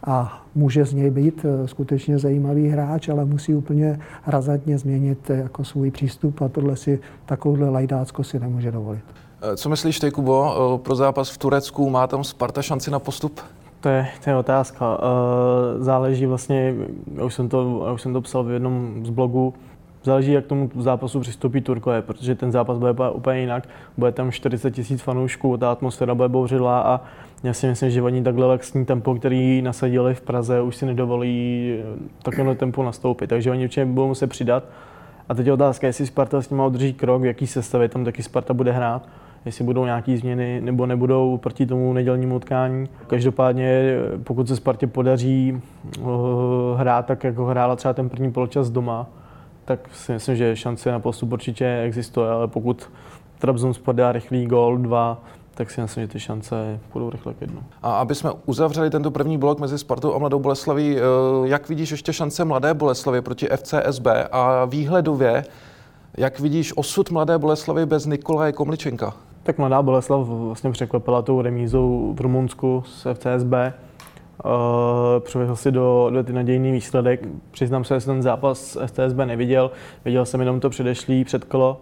a 0.06 0.44
může 0.54 0.84
z 0.84 0.92
něj 0.94 1.10
být 1.10 1.44
eh, 1.44 1.68
skutečně 1.68 2.18
zajímavý 2.18 2.68
hráč, 2.68 3.08
ale 3.08 3.24
musí 3.24 3.54
úplně 3.54 3.98
razantně 4.26 4.78
změnit 4.78 5.30
eh, 5.30 5.36
jako 5.36 5.64
svůj 5.64 5.90
přístup 5.90 6.42
a 6.42 6.48
tohle 6.48 6.76
si 6.76 7.00
takovouhle 7.26 7.68
lajdácko 7.68 8.24
si 8.24 8.40
nemůže 8.40 8.72
dovolit. 8.72 9.04
Eh, 9.42 9.56
co 9.56 9.68
myslíš 9.68 9.98
ty, 9.98 10.10
Kubo, 10.10 10.80
pro 10.84 10.94
zápas 10.94 11.30
v 11.30 11.38
Turecku? 11.38 11.90
Má 11.90 12.06
tam 12.06 12.24
Sparta 12.24 12.62
šanci 12.62 12.90
na 12.90 12.98
postup? 12.98 13.40
To 13.80 13.88
je, 13.88 14.08
to 14.24 14.30
je 14.30 14.36
otázka. 14.36 14.98
Záleží 15.78 16.26
vlastně, 16.26 16.74
já 17.14 17.24
už 17.24 17.34
jsem 17.34 17.48
to, 17.48 17.82
já 17.86 17.92
už 17.92 18.02
jsem 18.02 18.12
to 18.12 18.20
psal 18.20 18.44
v 18.44 18.50
jednom 18.50 19.06
z 19.06 19.10
blogů, 19.10 19.54
záleží, 20.04 20.32
jak 20.32 20.46
tomu 20.46 20.70
zápasu 20.78 21.20
přistoupí 21.20 21.60
Turkové, 21.60 22.02
protože 22.02 22.34
ten 22.34 22.52
zápas 22.52 22.78
bude 22.78 23.10
úplně 23.10 23.40
jinak. 23.40 23.68
Bude 23.96 24.12
tam 24.12 24.32
40 24.32 24.70
tisíc 24.70 25.02
fanoušků, 25.02 25.56
ta 25.56 25.72
atmosféra 25.72 26.14
bude 26.14 26.28
bouřilá 26.28 26.80
a 26.80 27.00
já 27.42 27.52
si 27.52 27.66
myslím, 27.66 27.90
že 27.90 28.02
oni 28.02 28.22
takhle 28.22 28.46
laxní 28.46 28.84
tempo, 28.84 29.14
který 29.14 29.62
nasadili 29.62 30.14
v 30.14 30.20
Praze, 30.20 30.60
už 30.60 30.76
si 30.76 30.86
nedovolí 30.86 31.76
takové 32.22 32.54
tempo 32.54 32.82
nastoupit, 32.82 33.26
takže 33.26 33.50
oni 33.50 33.64
určitě 33.64 33.84
budou 33.84 34.08
muset 34.08 34.26
přidat. 34.26 34.64
A 35.28 35.34
teď 35.34 35.46
je 35.46 35.52
otázka, 35.52 35.86
jestli 35.86 36.06
Sparta 36.06 36.42
s 36.42 36.50
nimi 36.50 36.62
udrží 36.66 36.92
krok, 36.92 37.22
v 37.22 37.24
jaký 37.24 37.46
sestavě 37.46 37.88
tam 37.88 38.04
taky 38.04 38.22
Sparta 38.22 38.54
bude 38.54 38.72
hrát, 38.72 39.08
jestli 39.44 39.64
budou 39.64 39.84
nějaké 39.84 40.16
změny 40.16 40.60
nebo 40.60 40.86
nebudou 40.86 41.36
proti 41.36 41.66
tomu 41.66 41.92
nedělnímu 41.92 42.36
utkání. 42.36 42.88
Každopádně, 43.06 43.96
pokud 44.24 44.48
se 44.48 44.56
Spartě 44.56 44.86
podaří 44.86 45.60
uh, 46.00 46.10
hrát 46.76 47.06
tak, 47.06 47.24
jako 47.24 47.44
hrála 47.44 47.76
třeba 47.76 47.94
ten 47.94 48.08
první 48.08 48.32
poločas 48.32 48.70
doma, 48.70 49.06
tak 49.64 49.80
si 49.94 50.12
myslím, 50.12 50.36
že 50.36 50.56
šance 50.56 50.92
na 50.92 51.00
postup 51.00 51.32
určitě 51.32 51.80
existuje, 51.82 52.30
ale 52.30 52.48
pokud 52.48 52.90
Trabzonspor 53.38 53.94
dá 53.94 54.12
rychlý 54.12 54.46
gol, 54.46 54.78
dva, 54.78 55.22
tak 55.54 55.70
si 55.70 55.80
myslím, 55.80 56.04
že 56.04 56.08
ty 56.08 56.20
šance 56.20 56.80
budou 56.92 57.10
rychle 57.10 57.34
k 57.34 57.40
jednu. 57.40 57.62
A 57.82 57.96
aby 57.96 58.14
jsme 58.14 58.30
uzavřeli 58.46 58.90
tento 58.90 59.10
první 59.10 59.38
blok 59.38 59.60
mezi 59.60 59.78
Spartou 59.78 60.14
a 60.14 60.18
Mladou 60.18 60.38
Boleslaví, 60.38 60.96
eh, 60.96 61.02
jak 61.44 61.68
vidíš 61.68 61.90
ještě 61.90 62.12
šance 62.12 62.44
Mladé 62.44 62.74
Boleslavy 62.74 63.22
proti 63.22 63.48
FCSB 63.48 64.06
a 64.32 64.64
výhledově, 64.64 65.44
jak 66.16 66.40
vidíš 66.40 66.76
osud 66.76 67.10
Mladé 67.10 67.38
Boleslavy 67.38 67.86
bez 67.86 68.06
Nikolaje 68.06 68.52
Komličenka? 68.52 69.14
Tak 69.42 69.58
Mladá 69.58 69.82
Boleslav 69.82 70.26
vlastně 70.26 70.70
překvapila 70.70 71.22
tou 71.22 71.42
remízou 71.42 72.14
v 72.16 72.20
Rumunsku 72.20 72.84
s 72.86 73.14
FCSB. 73.14 73.52
Uh, 74.44 74.50
přivezl 75.20 75.56
si 75.56 75.72
do, 75.72 76.10
do 76.12 76.24
ty 76.24 76.32
nadějný 76.32 76.72
výsledek. 76.72 77.28
Přiznám 77.50 77.84
se, 77.84 77.94
že 77.94 78.00
jsem 78.00 78.14
ten 78.14 78.22
zápas 78.22 78.60
s 78.60 78.86
FCSB 78.86 79.16
neviděl. 79.16 79.70
Viděl 80.04 80.26
jsem 80.26 80.40
jenom 80.40 80.60
to 80.60 80.70
předešlý 80.70 81.24
předkolo. 81.24 81.80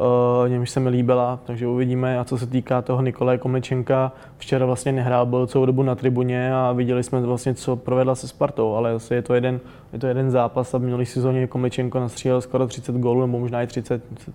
Uh, 0.00 0.48
němž 0.48 0.70
se 0.70 0.80
mi 0.80 0.88
líbila, 0.88 1.38
takže 1.44 1.66
uvidíme. 1.66 2.18
A 2.18 2.24
co 2.24 2.38
se 2.38 2.46
týká 2.46 2.82
toho 2.82 3.02
Nikolaje 3.02 3.38
Komličenka, 3.38 4.12
včera 4.38 4.66
vlastně 4.66 4.92
nehrál, 4.92 5.26
byl 5.26 5.46
celou 5.46 5.66
dobu 5.66 5.82
na 5.82 5.94
tribuně 5.94 6.54
a 6.54 6.72
viděli 6.72 7.02
jsme 7.02 7.20
vlastně, 7.20 7.54
co 7.54 7.76
provedla 7.76 8.14
se 8.14 8.28
Spartou, 8.28 8.74
ale 8.74 8.92
zase 8.92 9.14
je 9.14 9.22
to 9.22 9.34
jeden, 9.34 9.60
je 9.92 9.98
to 9.98 10.06
jeden 10.06 10.30
zápas 10.30 10.74
a 10.74 10.78
v 10.78 10.82
minulý 10.82 11.06
sezóně 11.06 11.46
Komličenko 11.46 12.00
nastřílel 12.00 12.40
skoro 12.40 12.66
30 12.66 12.94
gólů, 12.94 13.20
nebo 13.20 13.38
možná 13.38 13.62
i 13.62 13.66
30, 13.66 14.02
30 14.14 14.34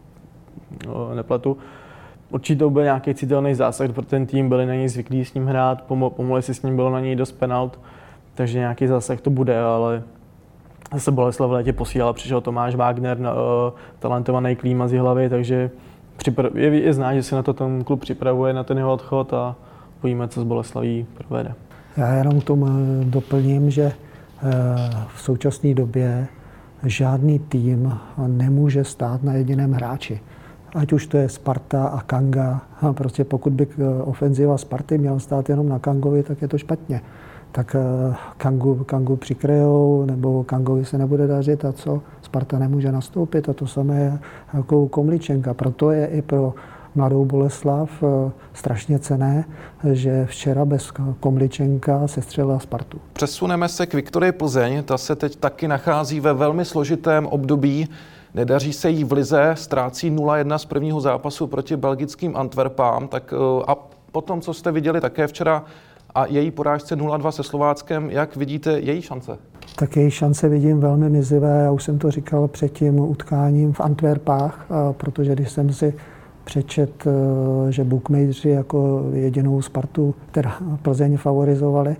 uh, 0.88 1.16
nepletu. 1.16 1.58
Určitě 2.34 2.60
to 2.60 2.70
byl 2.70 2.84
nějaký 2.84 3.14
citelný 3.14 3.56
zásah 3.56 3.92
pro 3.92 4.06
ten 4.06 4.26
tým, 4.26 4.50
byli 4.50 4.66
na 4.66 4.74
něj 4.74 4.88
zvyklí 4.88 5.26
s 5.26 5.34
ním 5.34 5.46
hrát, 5.46 5.82
pomohli 6.10 6.42
si 6.42 6.54
s 6.54 6.62
ním, 6.62 6.76
bylo 6.76 6.92
na 6.92 7.00
něj 7.00 7.16
dost 7.16 7.32
penalt, 7.32 7.80
takže 8.36 8.60
nějaký 8.60 8.88
zásah 8.88 9.22
to 9.22 9.30
bude, 9.30 9.62
ale 9.62 10.04
zase 10.94 11.12
Boleslav 11.12 11.50
v 11.50 11.54
létě 11.54 11.74
posílala, 11.74 12.14
přišel 12.14 12.42
Tomáš 12.42 12.76
Wagner, 12.76 13.18
uh, 13.20 13.26
talentovaný 14.00 14.56
klíma 14.56 14.88
z 14.88 15.00
hlavy, 15.00 15.30
takže 15.30 15.72
je, 16.56 16.80
je 16.80 16.94
znát, 16.94 17.14
že 17.14 17.24
se 17.24 17.36
na 17.36 17.44
to 17.44 17.54
ten 17.54 17.84
klub 17.84 18.02
připravuje, 18.02 18.54
na 18.54 18.64
ten 18.64 18.78
jeho 18.78 18.94
odchod 18.94 19.34
a 19.34 19.56
uvidíme, 20.04 20.28
co 20.28 20.42
z 20.42 20.44
Boleslaví 20.44 21.06
provede. 21.14 21.54
Já 21.98 22.14
jenom 22.14 22.42
k 22.42 22.44
tomu 22.44 22.68
eh, 22.68 23.06
doplním, 23.06 23.70
že 23.70 23.84
eh, 23.84 23.94
v 25.16 25.22
současné 25.22 25.74
době 25.74 26.28
žádný 26.84 27.40
tým 27.40 27.94
nemůže 28.28 28.84
stát 28.84 29.24
na 29.24 29.34
jediném 29.34 29.72
hráči. 29.72 30.20
Ať 30.76 30.94
už 30.94 31.08
to 31.08 31.18
je 31.18 31.30
Sparta 31.30 31.88
a 31.88 32.02
Kanga. 32.02 32.62
A 32.82 32.94
prostě 32.94 33.24
pokud 33.24 33.54
by 33.54 33.68
ofenziva 34.04 34.58
Sparty 34.58 34.98
měla 34.98 35.20
stát 35.20 35.50
jenom 35.50 35.70
na 35.70 35.80
Kangovi, 35.80 36.24
tak 36.24 36.42
je 36.42 36.48
to 36.48 36.58
špatně 36.58 37.02
tak 37.54 37.76
eh, 37.76 38.16
Kangu, 38.38 38.84
Kangu 38.84 39.16
přikrejou, 39.16 40.06
nebo 40.06 40.44
Kangovi 40.44 40.86
se 40.86 40.98
nebude 40.98 41.28
dařit 41.28 41.66
a 41.66 41.72
co? 41.72 42.02
Sparta 42.22 42.60
nemůže 42.60 42.92
nastoupit 42.92 43.50
a 43.50 43.54
to 43.54 43.68
samé 43.68 44.02
je 44.02 44.20
jako 44.54 44.88
Komličenka. 44.88 45.54
Proto 45.54 45.92
je 45.92 46.08
i 46.08 46.22
pro 46.22 46.54
mladou 46.96 47.26
Boleslav 47.26 48.04
eh, 48.04 48.32
strašně 48.54 49.00
cené, 49.00 49.46
že 49.92 50.26
včera 50.26 50.66
bez 50.66 50.92
Komličenka 51.20 52.08
se 52.08 52.22
střelila 52.22 52.60
Spartu. 52.60 52.98
Přesuneme 53.14 53.70
se 53.70 53.86
k 53.86 53.94
Viktorii 53.94 54.32
Plzeň. 54.32 54.84
Ta 54.84 54.98
se 54.98 55.16
teď 55.16 55.36
taky 55.36 55.68
nachází 55.68 56.20
ve 56.20 56.34
velmi 56.34 56.66
složitém 56.66 57.28
období. 57.28 57.90
Nedaří 58.36 58.74
se 58.74 58.90
jí 58.90 59.04
v 59.04 59.12
Lize, 59.12 59.52
ztrácí 59.54 60.12
0-1 60.12 60.58
z 60.58 60.66
prvního 60.66 61.02
zápasu 61.02 61.48
proti 61.48 61.76
belgickým 61.76 62.36
Antwerpám. 62.36 63.08
Tak, 63.08 63.34
eh, 63.34 63.64
a 63.68 63.76
potom, 64.12 64.42
co 64.42 64.54
jste 64.54 64.72
viděli 64.72 65.02
také 65.02 65.28
včera 65.28 65.64
a 66.16 66.26
její 66.26 66.52
porážce 66.52 66.96
0-2 66.96 67.32
se 67.32 67.44
Slováckem, 67.44 68.10
jak 68.10 68.36
vidíte 68.36 68.80
její 68.80 69.02
šance? 69.02 69.38
Tak 69.76 69.96
její 69.96 70.12
šance 70.12 70.50
vidím 70.50 70.80
velmi 70.80 71.10
mizivé. 71.10 71.62
Já 71.64 71.72
už 71.72 71.84
jsem 71.84 72.00
to 72.00 72.12
říkal 72.12 72.48
před 72.48 72.70
tím 72.70 73.00
utkáním 73.00 73.74
v 73.74 73.80
Antwerpách, 73.80 74.66
protože 74.98 75.34
když 75.34 75.52
jsem 75.52 75.74
si 75.74 75.94
přečet, 76.44 77.08
e, 77.08 77.72
že 77.72 77.84
bookmakeri 77.84 78.50
jako 78.50 79.04
jedinou 79.14 79.62
Spartu, 79.62 80.16
teda 80.32 80.58
Plzeň 80.82 81.18
favorizovali, 81.18 81.96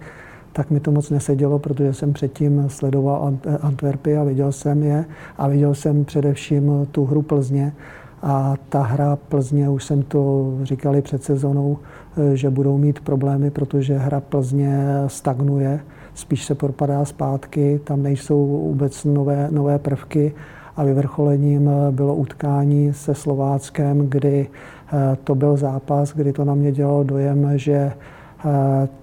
tak 0.54 0.72
mi 0.72 0.80
to 0.80 0.92
moc 0.92 1.10
nesedělo, 1.10 1.60
protože 1.60 1.94
jsem 1.94 2.14
předtím 2.14 2.66
sledoval 2.68 3.34
Antwerpy 3.62 4.18
a 4.18 4.24
viděl 4.24 4.52
jsem 4.52 4.84
je 4.84 5.06
a 5.38 5.48
viděl 5.48 5.74
jsem 5.76 6.06
především 6.06 6.88
tu 6.92 7.06
hru 7.06 7.22
Plzně. 7.22 7.74
A 8.22 8.56
ta 8.70 8.82
hra 8.82 9.16
Plzně, 9.16 9.70
už 9.70 9.84
jsem 9.84 10.02
to 10.02 10.54
říkali 10.64 11.02
před 11.02 11.24
sezónou, 11.24 11.78
eh, 12.18 12.38
že 12.38 12.50
budou 12.50 12.78
mít 12.78 13.00
problémy, 13.00 13.52
protože 13.52 13.98
hra 13.98 14.20
Plzně 14.20 14.86
stagnuje, 15.08 15.80
spíš 16.14 16.46
se 16.46 16.56
propadá 16.56 17.06
zpátky, 17.06 17.82
tam 17.84 18.04
nejsou 18.04 18.48
vůbec 18.48 19.04
nové, 19.06 19.48
nové 19.52 19.80
prvky 19.80 20.34
a 20.76 20.84
vyvrcholením 20.84 21.70
eh, 21.70 21.92
bylo 21.92 22.16
utkání 22.16 22.94
se 22.94 23.16
Slováckem, 23.16 24.10
kdy 24.10 24.48
eh, 24.94 25.18
to 25.24 25.36
byl 25.36 25.58
zápas, 25.58 26.14
kdy 26.16 26.34
to 26.34 26.46
na 26.46 26.56
mě 26.56 26.72
dělalo 26.72 27.04
dojem, 27.04 27.52
že 27.56 27.94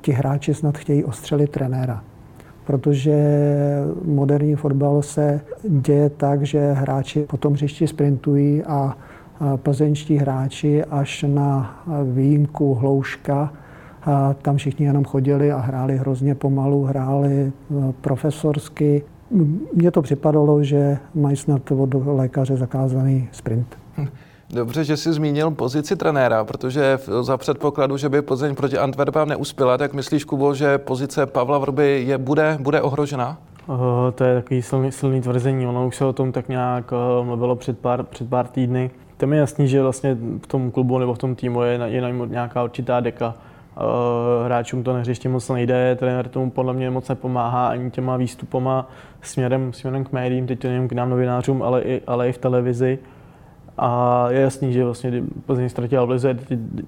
ti 0.01 0.13
hráči 0.13 0.55
snad 0.55 0.79
chtějí 0.79 1.05
ostřelit 1.05 1.51
trenéra 1.51 2.03
protože 2.65 3.17
moderní 4.05 4.57
fotbal 4.57 5.03
se 5.03 5.41
děje 5.69 6.11
tak, 6.11 6.43
že 6.43 6.73
hráči 6.73 7.23
po 7.23 7.37
tom 7.37 7.53
hřišti 7.53 7.87
sprintují 7.87 8.63
a 8.63 8.97
plzeňští 9.57 10.17
hráči 10.17 10.85
až 10.85 11.25
na 11.29 11.83
výjimku 12.13 12.75
Hlouška, 12.75 13.53
a 14.03 14.35
tam 14.43 14.57
všichni 14.57 14.87
jenom 14.87 15.05
chodili 15.05 15.53
a 15.53 15.59
hráli 15.59 15.97
hrozně 15.97 16.35
pomalu, 16.35 16.85
hráli 16.85 17.33
e, 17.33 17.53
profesorsky. 18.01 19.03
Mně 19.75 19.91
to 19.91 20.03
připadalo, 20.03 20.65
že 20.65 20.99
mají 21.15 21.37
snad 21.37 21.71
od 21.71 21.95
lékaře 22.07 22.57
zakázaný 22.57 23.29
sprint. 23.33 23.77
Dobře, 24.53 24.85
že 24.85 24.97
jsi 24.97 25.13
zmínil 25.13 25.51
pozici 25.51 25.97
trenéra, 25.97 26.45
protože 26.45 26.99
za 27.21 27.37
předpokladu, 27.37 27.97
že 27.97 28.09
by 28.09 28.23
Plzeň 28.23 28.55
proti 28.55 28.79
Antwerpám 28.79 29.29
neuspěla, 29.29 29.79
tak 29.79 29.93
myslíš, 29.93 30.25
Kubo, 30.25 30.55
že 30.55 30.79
pozice 30.79 31.27
Pavla 31.27 31.59
Vrby 31.59 32.05
je, 32.07 32.19
bude, 32.19 32.57
bude 32.61 32.81
ohrožena? 32.81 33.39
Uh, 33.67 33.77
to 34.15 34.25
je 34.25 34.35
takový 34.35 34.63
silný, 34.63 34.93
silný 34.93 35.21
tvrzení. 35.21 35.67
Ono 35.67 35.87
už 35.87 35.97
se 35.97 36.05
o 36.05 36.13
tom 36.13 36.33
tak 36.33 36.49
nějak 36.49 36.93
uh, 36.93 37.27
mluvilo 37.27 37.57
před 37.57 37.79
pár, 37.79 38.03
před 38.03 38.29
pár 38.29 38.47
týdny. 38.47 38.91
To 39.17 39.27
je 39.27 39.39
jasný, 39.39 39.69
že 39.69 39.83
vlastně 39.83 40.15
v 40.15 40.47
tom 40.47 40.71
klubu 40.71 40.99
nebo 40.99 41.15
v 41.15 41.19
tom 41.19 41.35
týmu 41.35 41.63
je, 41.63 41.81
je 41.85 42.13
nějaká 42.27 42.65
určitá 42.65 43.01
deka. 43.01 43.35
Uh, 43.77 43.85
hráčům 44.45 44.83
to 44.83 44.93
hřiště 44.93 45.29
moc 45.29 45.49
nejde, 45.49 45.97
trenér 45.99 46.29
tomu 46.29 46.51
podle 46.51 46.73
mě 46.73 46.91
moc 46.91 47.09
nepomáhá 47.09 47.69
ani 47.69 47.91
těma 47.91 48.17
výstupama 48.17 48.89
směrem, 49.23 49.73
směrem 49.73 50.05
k 50.05 50.13
médiím, 50.13 50.47
teď 50.47 50.59
to 50.59 50.69
nejen 50.69 50.89
k 50.89 50.93
nám 50.93 51.11
novinářům, 51.11 51.63
ale 51.63 51.83
i, 51.83 52.03
ale 52.07 52.29
i 52.29 52.33
v 52.33 52.39
televizi. 52.39 52.99
A 53.79 54.27
je 54.31 54.41
jasný, 54.41 54.73
že 54.73 54.85
vlastně 54.85 55.23
Plzeň 55.47 55.69
ztratila 55.69 56.05
v 56.05 56.11
lize, 56.11 56.37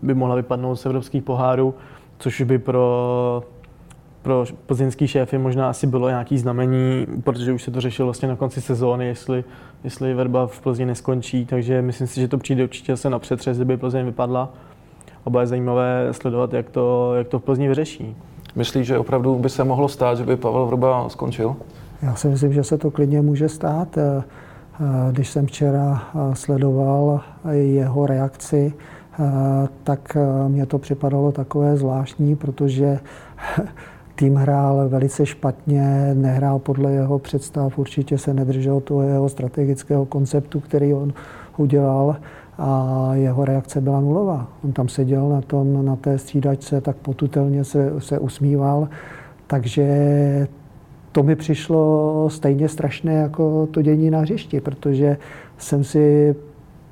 by 0.02 0.14
mohla 0.14 0.34
vypadnout 0.34 0.76
z 0.76 0.86
evropských 0.86 1.22
pohárů, 1.22 1.74
což 2.18 2.42
by 2.42 2.58
pro, 2.58 3.42
pro 4.22 4.44
plzeňský 4.66 5.08
šéfy 5.08 5.38
možná 5.38 5.70
asi 5.70 5.86
bylo 5.86 6.08
nějaký 6.08 6.38
znamení, 6.38 7.06
protože 7.24 7.52
už 7.52 7.62
se 7.62 7.70
to 7.70 7.80
řešilo 7.80 8.06
vlastně 8.06 8.28
na 8.28 8.36
konci 8.36 8.60
sezóny, 8.60 9.06
jestli, 9.06 9.44
jestli 9.84 10.14
Verba 10.14 10.46
v 10.46 10.60
Plzni 10.60 10.86
neskončí, 10.86 11.46
takže 11.46 11.82
myslím 11.82 12.06
si, 12.06 12.20
že 12.20 12.28
to 12.28 12.38
přijde 12.38 12.64
určitě 12.64 12.96
se 12.96 13.10
na 13.10 13.18
přetřes, 13.18 13.56
kdyby 13.56 13.76
Plzeň 13.76 14.04
vypadla 14.06 14.52
a 15.26 15.30
bude 15.30 15.46
zajímavé 15.46 16.08
sledovat, 16.10 16.52
jak 16.52 16.70
to, 16.70 17.14
jak 17.14 17.28
to 17.28 17.38
v 17.38 17.42
Plzni 17.42 17.68
vyřeší. 17.68 18.16
Myslíš, 18.54 18.86
že 18.86 18.98
opravdu 18.98 19.38
by 19.38 19.48
se 19.48 19.64
mohlo 19.64 19.88
stát, 19.88 20.18
že 20.18 20.24
by 20.24 20.36
Pavel 20.36 20.66
Vrba 20.66 21.08
skončil? 21.08 21.56
Já 22.02 22.14
si 22.14 22.28
myslím, 22.28 22.52
že 22.52 22.64
se 22.64 22.78
to 22.78 22.90
klidně 22.90 23.22
může 23.22 23.48
stát. 23.48 23.98
Eh, 24.80 24.84
eh, 24.84 25.12
když 25.12 25.28
jsem 25.28 25.46
včera 25.46 26.02
eh, 26.02 26.34
sledoval 26.34 27.20
jeho 27.50 28.06
reakci, 28.06 28.72
tak 29.84 30.16
mě 30.48 30.66
to 30.66 30.78
připadalo 30.78 31.32
takové 31.32 31.76
zvláštní, 31.76 32.36
protože 32.36 32.98
tým 34.14 34.34
hrál 34.34 34.88
velice 34.88 35.26
špatně, 35.26 36.14
nehrál 36.14 36.58
podle 36.58 36.92
jeho 36.92 37.18
představ, 37.18 37.78
určitě 37.78 38.18
se 38.18 38.34
nedržel 38.34 38.80
toho 38.80 39.02
jeho 39.02 39.28
strategického 39.28 40.06
konceptu, 40.06 40.60
který 40.60 40.94
on 40.94 41.12
udělal 41.56 42.16
a 42.58 43.10
jeho 43.12 43.44
reakce 43.44 43.80
byla 43.80 44.00
nulová. 44.00 44.48
On 44.64 44.72
tam 44.72 44.88
seděl 44.88 45.28
na, 45.28 45.40
tom, 45.40 45.84
na 45.84 45.96
té 45.96 46.18
střídačce, 46.18 46.80
tak 46.80 46.96
potutelně 46.96 47.64
se, 47.64 47.92
se 47.98 48.18
usmíval, 48.18 48.88
takže 49.46 49.82
to 51.12 51.22
mi 51.22 51.36
přišlo 51.36 52.30
stejně 52.30 52.68
strašné 52.68 53.14
jako 53.14 53.68
to 53.70 53.82
dění 53.82 54.10
na 54.10 54.20
hřišti, 54.20 54.60
protože 54.60 55.16
jsem 55.58 55.84
si 55.84 56.34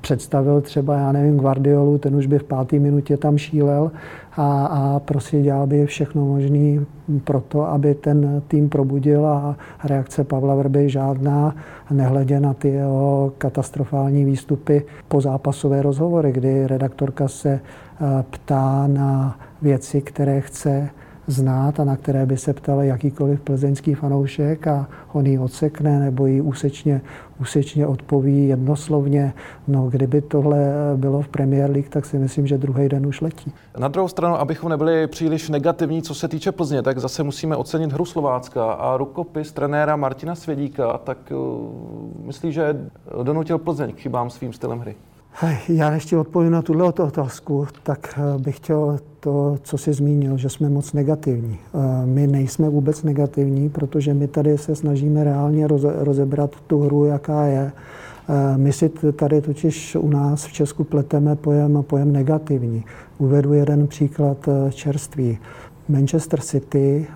představil 0.01 0.61
třeba, 0.61 0.97
já 0.97 1.11
nevím, 1.11 1.37
Guardiolu, 1.37 1.97
ten 1.97 2.15
už 2.15 2.27
by 2.27 2.39
v 2.39 2.43
páté 2.43 2.79
minutě 2.79 3.17
tam 3.17 3.37
šílel 3.37 3.91
a, 4.37 4.65
a 4.65 4.99
prostě 4.99 5.41
dělal 5.41 5.67
by 5.67 5.85
všechno 5.85 6.25
možné 6.25 6.85
pro 7.23 7.41
to, 7.41 7.67
aby 7.67 7.95
ten 7.95 8.41
tým 8.47 8.69
probudil 8.69 9.25
a 9.25 9.55
reakce 9.83 10.23
Pavla 10.23 10.55
Vrby 10.55 10.89
žádná, 10.89 11.55
nehledě 11.91 12.39
na 12.39 12.53
ty 12.53 12.69
jeho 12.69 13.33
katastrofální 13.37 14.25
výstupy 14.25 14.85
po 15.07 15.21
zápasové 15.21 15.81
rozhovory, 15.81 16.31
kdy 16.31 16.67
redaktorka 16.67 17.27
se 17.27 17.49
eh, 17.49 18.23
ptá 18.29 18.87
na 18.87 19.39
věci, 19.61 20.01
které 20.01 20.41
chce 20.41 20.89
znát 21.31 21.79
a 21.79 21.83
na 21.83 21.95
které 21.95 22.25
by 22.25 22.37
se 22.37 22.53
ptal 22.53 22.81
jakýkoliv 22.81 23.41
plzeňský 23.41 23.93
fanoušek 23.93 24.67
a 24.67 24.87
on 25.13 25.25
ji 25.25 25.39
odsekne 25.39 25.99
nebo 25.99 26.25
ji 26.25 26.41
úsečně, 26.41 27.01
úsečně 27.41 27.87
odpoví 27.87 28.47
jednoslovně. 28.47 29.33
No, 29.67 29.89
kdyby 29.89 30.21
tohle 30.21 30.57
bylo 30.95 31.21
v 31.21 31.27
Premier 31.27 31.71
League, 31.71 31.89
tak 31.89 32.05
si 32.05 32.17
myslím, 32.17 32.47
že 32.47 32.57
druhý 32.57 32.89
den 32.89 33.05
už 33.05 33.21
letí. 33.21 33.53
Na 33.77 33.87
druhou 33.87 34.07
stranu, 34.07 34.35
abychom 34.35 34.69
nebyli 34.69 35.07
příliš 35.07 35.49
negativní, 35.49 36.01
co 36.01 36.15
se 36.15 36.27
týče 36.27 36.51
Plzně, 36.51 36.81
tak 36.81 36.99
zase 36.99 37.23
musíme 37.23 37.55
ocenit 37.55 37.91
hru 37.91 38.05
Slovácka 38.05 38.71
a 38.71 38.97
rukopis 38.97 39.51
trenéra 39.51 39.95
Martina 39.95 40.35
Svědíka, 40.35 40.97
tak 40.97 41.17
uh, 41.31 42.25
myslí, 42.25 42.51
že 42.51 42.89
donutil 43.23 43.57
Plzeň 43.57 43.93
k 43.93 43.99
chybám 43.99 44.29
svým 44.29 44.53
stylem 44.53 44.79
hry. 44.79 44.95
Já 45.69 45.89
než 45.89 46.13
odpovím 46.13 46.51
na 46.51 46.61
tuhle 46.61 46.85
otázku, 46.85 47.67
tak 47.83 48.19
eh, 48.19 48.39
bych 48.39 48.57
chtěl 48.57 48.99
to, 49.19 49.57
co 49.61 49.77
jsi 49.77 49.93
zmínil, 49.93 50.37
že 50.37 50.49
jsme 50.49 50.69
moc 50.69 50.93
negativní. 50.93 51.59
Eh, 51.59 52.05
my 52.05 52.27
nejsme 52.27 52.69
vůbec 52.69 53.03
negativní, 53.03 53.69
protože 53.69 54.13
my 54.13 54.27
tady 54.27 54.57
se 54.57 54.75
snažíme 54.75 55.23
reálně 55.23 55.67
rozebrat 55.83 56.55
tu 56.67 56.79
hru, 56.79 57.05
jaká 57.05 57.45
je. 57.45 57.71
Eh, 58.29 58.57
my 58.57 58.73
si 58.73 58.89
tady 59.15 59.41
totiž 59.41 59.95
u 59.95 60.09
nás 60.09 60.45
v 60.45 60.53
Česku 60.53 60.83
pleteme 60.83 61.35
pojem, 61.35 61.83
pojem 61.87 62.13
negativní. 62.13 62.83
Uvedu 63.17 63.53
jeden 63.53 63.87
příklad 63.87 64.49
čerství. 64.69 65.37
Manchester 65.89 66.39
City, 66.39 67.07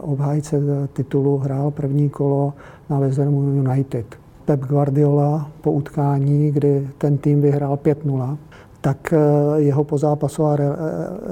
obhájce 0.00 0.60
titulu, 0.92 1.38
hrál 1.38 1.70
první 1.70 2.10
kolo 2.10 2.52
na 2.90 2.98
West 2.98 3.18
United. 3.18 4.19
Pep 4.50 4.60
Guardiola 4.60 5.50
po 5.60 5.72
utkání, 5.72 6.50
kdy 6.50 6.88
ten 6.98 7.18
tým 7.18 7.40
vyhrál 7.40 7.76
5-0, 7.76 8.36
tak 8.80 9.12
eh, 9.12 9.16
jeho 9.56 9.84
pozápasová 9.84 10.56
eh, 10.60 10.66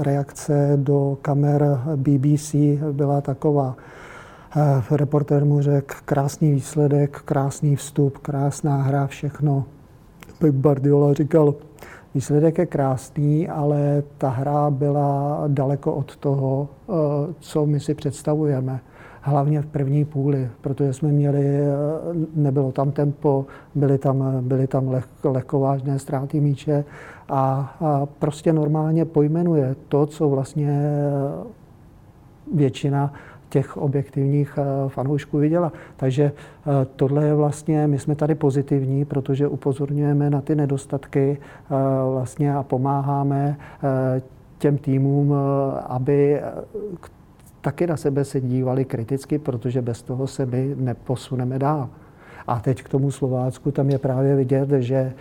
reakce 0.02 0.72
do 0.76 1.18
kamer 1.22 1.80
BBC 1.96 2.54
byla 2.92 3.20
taková. 3.20 3.76
Eh, 4.56 4.96
reportér 4.96 5.44
mu 5.44 5.62
řekl, 5.62 5.94
krásný 6.04 6.52
výsledek, 6.52 7.20
krásný 7.25 7.76
vstup, 7.76 8.18
krásná 8.18 8.82
hra, 8.82 9.06
všechno. 9.06 9.64
Pep 10.38 10.54
Guardiola 10.54 11.14
říkal, 11.14 11.54
výsledek 12.14 12.58
je 12.58 12.66
krásný, 12.66 13.48
ale 13.48 14.02
ta 14.18 14.28
hra 14.28 14.70
byla 14.70 15.44
daleko 15.48 15.94
od 15.94 16.16
toho, 16.16 16.68
co 17.40 17.66
my 17.66 17.80
si 17.80 17.94
představujeme 17.94 18.80
hlavně 19.28 19.62
v 19.62 19.66
první 19.66 20.04
půli, 20.04 20.49
protože 20.61 20.92
jsme 20.92 21.08
měli, 21.08 21.61
eh, 21.61 21.66
nebylo 22.35 22.73
tam 22.73 22.92
tempo, 22.92 23.47
byly 23.75 23.99
tam, 23.99 24.49
byly 24.49 24.66
tam 24.66 24.88
leh, 24.88 25.08
lehkovážné 25.25 25.99
ztráty 25.99 26.40
míče 26.40 26.85
a, 27.28 27.76
a 27.80 28.06
prostě 28.06 28.52
normálně 28.52 29.04
pojmenuje 29.04 29.76
to, 29.88 30.06
co 30.06 30.28
vlastně 30.28 30.92
většina 32.54 33.12
těch 33.49 33.76
objektivních 33.76 34.58
eh, 34.58 34.88
fanoušků 34.88 35.38
viděla. 35.38 35.73
Takže 35.97 36.32
eh, 36.32 36.87
tohle 36.97 37.25
je 37.25 37.35
vlastně, 37.35 37.87
my 37.87 37.99
jsme 37.99 38.14
tady 38.14 38.35
pozitivní, 38.35 39.04
protože 39.04 39.49
upozorňujeme 39.49 40.30
na 40.30 40.40
ty 40.40 40.54
nedostatky 40.54 41.38
vlastně 42.12 42.54
a 42.54 42.62
pomáháme 42.62 43.56
těm 44.59 44.79
týmům, 44.79 45.35
aby 45.87 46.40
taky 47.61 47.87
na 47.87 47.97
sebe 47.97 48.25
se 48.25 48.40
dívali 48.40 48.85
kriticky, 48.85 49.38
protože 49.38 49.83
bez 49.83 50.03
toho 50.03 50.27
se 50.27 50.47
my 50.47 50.75
neposuneme 50.77 51.59
dál. 51.59 51.88
A 52.47 52.61
teď 52.61 52.83
k 52.83 52.88
tomu 52.88 53.11
Slovácku, 53.11 53.71
tam 53.71 53.90
je 53.90 53.99
právě 53.99 54.37
vidět, 54.37 54.71
že 54.71 54.97
eh, 54.97 55.12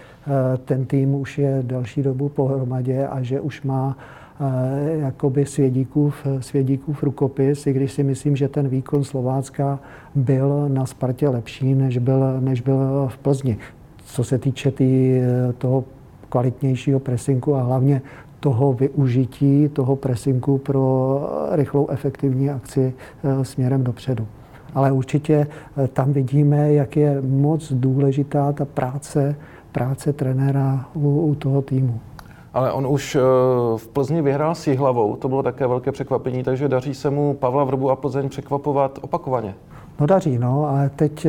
ten 0.66 0.86
tým 0.86 1.16
už 1.16 1.38
je 1.38 1.60
delší 1.62 2.04
dobu 2.04 2.30
pohromadě 2.30 3.08
a 3.08 3.22
že 3.22 3.42
už 3.42 3.62
má 3.62 3.98
eh, 3.98 4.98
jakoby 5.00 5.46
svědíkův, 5.46 6.28
svědíkův 6.40 7.04
rukopis, 7.04 7.68
i 7.68 7.74
když 7.74 7.92
si 7.92 8.04
myslím, 8.04 8.36
že 8.36 8.48
ten 8.48 8.68
výkon 8.68 9.04
Slovácka 9.04 9.80
byl 10.16 10.70
na 10.70 10.86
Spartě 10.86 11.30
lepší, 11.30 11.76
než 11.76 11.98
byl, 11.98 12.42
než 12.42 12.62
byl 12.62 13.08
v 13.08 13.18
Plzni. 13.18 13.58
Co 14.06 14.24
se 14.24 14.38
týče 14.38 14.72
tý, 14.72 15.20
eh, 15.20 15.54
toho 15.58 15.84
kvalitnějšího 16.30 17.00
presinku 17.00 17.56
a 17.56 17.62
hlavně 17.62 18.02
toho 18.48 18.74
využití, 18.74 19.70
toho 19.70 19.96
presinku 19.96 20.58
pro 20.58 21.20
rychlou 21.52 21.88
efektivní 21.90 22.50
akci 22.50 22.94
eh, 23.24 23.46
směrem 23.46 23.84
dopředu. 23.84 24.28
Ale 24.76 24.92
určitě 24.92 25.48
eh, 25.78 25.88
tam 25.88 26.14
vidíme, 26.14 26.74
jak 26.74 26.98
je 26.98 27.22
moc 27.22 27.72
důležitá 27.72 28.52
ta 28.52 28.66
práce, 28.66 29.36
práce 29.72 30.14
trenéra 30.14 30.86
u, 30.94 31.22
u 31.22 31.36
toho 31.36 31.62
týmu. 31.62 32.00
Ale 32.54 32.72
on 32.72 32.88
už 32.88 33.16
eh, 33.16 33.20
v 33.78 33.88
Plzni 33.88 34.22
vyhrál 34.22 34.56
s 34.56 34.68
Jihlavou, 34.68 35.16
to 35.16 35.28
bylo 35.28 35.44
také 35.44 35.68
velké 35.68 35.92
překvapení, 35.92 36.44
takže 36.44 36.68
daří 36.68 36.94
se 36.94 37.10
mu 37.10 37.34
Pavla 37.34 37.64
Vrbu 37.64 37.92
a 37.92 37.96
Plzeň 37.96 38.30
překvapovat 38.30 39.00
opakovaně. 39.02 39.54
No 40.00 40.08
daří, 40.08 40.38
no, 40.38 40.66
ale 40.70 40.90
teď 40.96 41.28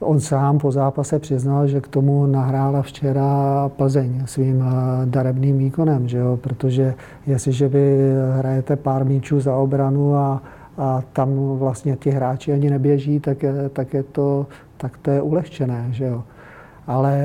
On 0.00 0.20
sám 0.20 0.58
po 0.58 0.72
zápase 0.72 1.18
přiznal, 1.18 1.66
že 1.66 1.80
k 1.80 1.88
tomu 1.88 2.26
nahrála 2.26 2.82
včera 2.82 3.70
Plzeň 3.76 4.22
svým 4.26 4.62
eh, 4.62 5.06
darebným 5.06 5.58
výkonem, 5.58 6.08
že 6.08 6.18
jo? 6.18 6.36
protože 6.36 6.94
jestliže 7.26 7.68
vy 7.68 8.12
hrajete 8.38 8.76
pár 8.76 9.04
míčů 9.04 9.40
za 9.40 9.56
obranu 9.56 10.16
a, 10.16 10.42
a 10.78 11.02
tam 11.12 11.30
vlastně 11.58 11.96
ti 11.96 12.10
hráči 12.10 12.52
ani 12.52 12.70
neběží, 12.70 13.20
tak 13.20 13.42
je, 13.42 13.68
tak 13.68 13.94
je 13.94 14.02
to, 14.02 14.46
tak 14.76 14.98
to 14.98 15.10
je 15.10 15.22
ulehčené. 15.22 15.88
Že 15.90 16.04
jo? 16.04 16.22
Ale 16.86 17.18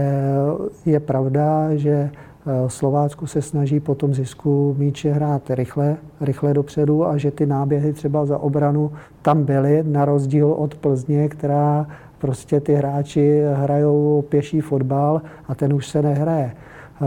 je 0.85 0.99
pravda, 0.99 1.75
že 1.75 2.09
eh, 2.09 2.69
Slovácku 2.69 3.27
se 3.27 3.41
snaží 3.41 3.79
po 3.79 3.95
tom 3.95 4.13
zisku 4.13 4.75
míče 4.77 5.11
hrát 5.11 5.49
rychle, 5.49 5.97
rychle 6.21 6.53
dopředu 6.53 7.05
a 7.07 7.17
že 7.17 7.31
ty 7.31 7.45
náběhy 7.45 7.93
třeba 7.93 8.25
za 8.25 8.37
obranu 8.37 8.91
tam 9.21 9.43
byly, 9.43 9.83
na 9.87 10.05
rozdíl 10.05 10.51
od 10.51 10.75
Plzně, 10.75 11.29
která 11.29 11.87
prostě 12.23 12.59
ty 12.59 12.73
hráči 12.73 13.41
hrajou 13.53 14.23
pěší 14.29 14.61
fotbal 14.61 15.21
a 15.47 15.55
ten 15.55 15.73
už 15.73 15.87
se 15.87 16.01
nehraje. 16.01 16.51
Eh, 16.51 17.05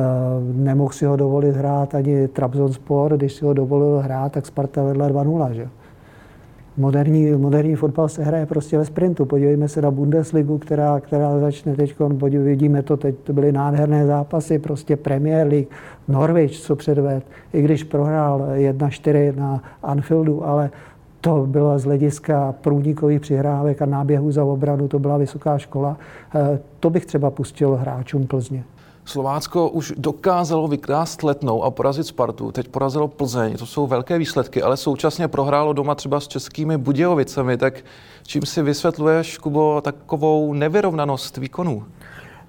nemohl 0.53 0.93
si 0.93 1.05
ho 1.05 1.17
dovolit 1.17 1.57
hrát 1.57 1.95
ani 1.95 2.29
Trabzonspor, 2.29 3.17
když 3.17 3.33
si 3.33 3.45
ho 3.45 3.53
dovolil 3.53 3.99
hrát, 3.99 4.33
tak 4.33 4.47
Sparta 4.47 4.83
vedla 4.83 5.09
2-0. 5.09 5.53
Že? 5.53 5.69
Moderní, 6.77 7.33
moderní 7.33 7.75
fotbal 7.75 8.09
se 8.09 8.25
hraje 8.25 8.47
prostě 8.47 8.79
ve 8.79 8.85
sprintu. 8.85 9.25
Podívejme 9.25 9.69
se 9.69 9.83
na 9.83 9.91
Bundesligu, 9.91 10.59
která, 10.59 11.01
která 11.01 11.39
začne 11.41 11.77
teď, 11.77 11.95
vidíme 12.31 12.83
to 12.83 12.97
teď, 12.97 13.15
to 13.25 13.33
byly 13.33 13.53
nádherné 13.53 14.07
zápasy, 14.07 14.59
prostě 14.59 14.97
Premier 14.97 15.47
League, 15.47 15.69
Norwich, 16.09 16.61
co 16.61 16.77
předved, 16.77 17.25
i 17.53 17.63
když 17.63 17.85
prohrál 17.85 18.49
1-4 18.55 19.37
na 19.37 19.63
Anfieldu, 19.83 20.47
ale 20.47 20.71
to 21.27 21.47
bylo 21.47 21.79
z 21.79 21.85
hlediska 21.85 22.55
průnikových 22.61 23.21
přihrávek 23.21 23.83
a 23.83 23.87
náběhů 23.87 24.33
za 24.33 24.45
obranu, 24.45 24.89
to 24.89 24.99
byla 24.99 25.17
vysoká 25.17 25.59
škola. 25.59 25.97
Eh, 26.35 26.59
to 26.81 26.91
bych 26.91 27.07
třeba 27.07 27.31
pustil 27.31 27.75
hráčům 27.75 28.27
Plzně. 28.27 28.65
Slovácko 29.05 29.69
už 29.69 29.93
dokázalo 29.97 30.69
vykrást 30.69 31.23
letnou 31.23 31.63
a 31.63 31.71
porazit 31.71 32.07
Spartu. 32.07 32.53
Teď 32.53 32.69
porazilo 32.69 33.09
Plzeň. 33.09 33.57
To 33.57 33.67
jsou 33.67 33.87
velké 33.87 34.19
výsledky, 34.19 34.63
ale 34.63 34.77
současně 34.77 35.29
prohrálo 35.29 35.73
doma 35.73 35.95
třeba 35.95 36.21
s 36.21 36.29
českými 36.29 36.79
Budějovicemi. 36.79 37.57
Tak 37.57 37.75
čím 38.23 38.43
si 38.43 38.63
vysvětluješ, 38.63 39.39
Kubo, 39.39 39.81
takovou 39.81 40.53
nevyrovnanost 40.53 41.37
výkonů? 41.37 41.85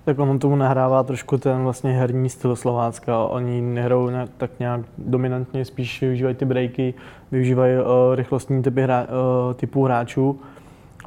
Tak 0.07 0.19
on 0.19 0.39
tomu 0.39 0.55
nahrává 0.55 1.03
trošku 1.03 1.37
ten 1.37 1.63
vlastně 1.63 1.91
herní 1.91 2.29
styl 2.29 2.55
Slovácka. 2.55 3.25
Oni 3.25 3.61
nehrajou 3.61 4.09
nějak, 4.09 4.29
tak 4.37 4.51
nějak 4.59 4.81
dominantně, 4.97 5.65
spíš 5.65 6.01
využívají 6.01 6.35
ty 6.35 6.45
breaky, 6.45 6.93
využívají 7.31 7.73
uh, 7.77 8.15
rychlostní 8.15 8.63
typy 8.63 8.81
hra, 8.81 9.01
uh, 9.01 9.53
typů 9.53 9.83
hráčů. 9.83 10.39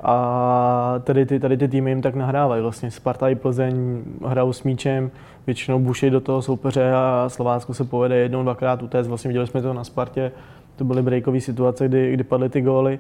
A 0.03 0.95
tady 1.05 1.27
ty, 1.27 1.41
tady 1.41 1.57
ty 1.57 1.69
týmy 1.69 1.91
jim 1.91 2.03
tak 2.03 2.15
nahrávají. 2.15 2.63
Vlastně 2.63 2.91
Sparta 2.91 3.29
i 3.29 3.35
Plzeň 3.35 4.03
hrajou 4.27 4.53
s 4.53 4.63
míčem, 4.63 5.11
většinou 5.47 5.79
buší 5.79 6.11
do 6.11 6.21
toho 6.21 6.43
soupeře 6.43 6.93
a 6.93 7.25
Slovácko 7.29 7.75
se 7.75 7.85
povede 7.85 8.17
jednou, 8.17 8.43
dvakrát 8.43 8.83
utéct. 8.83 9.09
Vlastně 9.09 9.29
viděli 9.29 9.47
jsme 9.47 9.63
to 9.63 9.73
na 9.73 9.85
Spartě, 9.85 10.33
to 10.77 10.85
byly 10.85 11.03
breakové 11.03 11.41
situace, 11.41 11.89
kdy, 11.89 12.13
kdy 12.13 12.25
padly 12.25 12.49
ty 12.49 12.61
góly. 12.61 12.99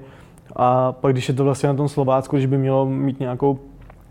A 0.56 0.92
pak, 0.92 1.12
když 1.12 1.28
je 1.28 1.34
to 1.34 1.44
vlastně 1.44 1.68
na 1.68 1.74
tom 1.74 1.88
Slovácku, 1.88 2.36
když 2.36 2.46
by 2.46 2.58
mělo 2.58 2.86
mít 2.86 3.20
nějakou 3.20 3.58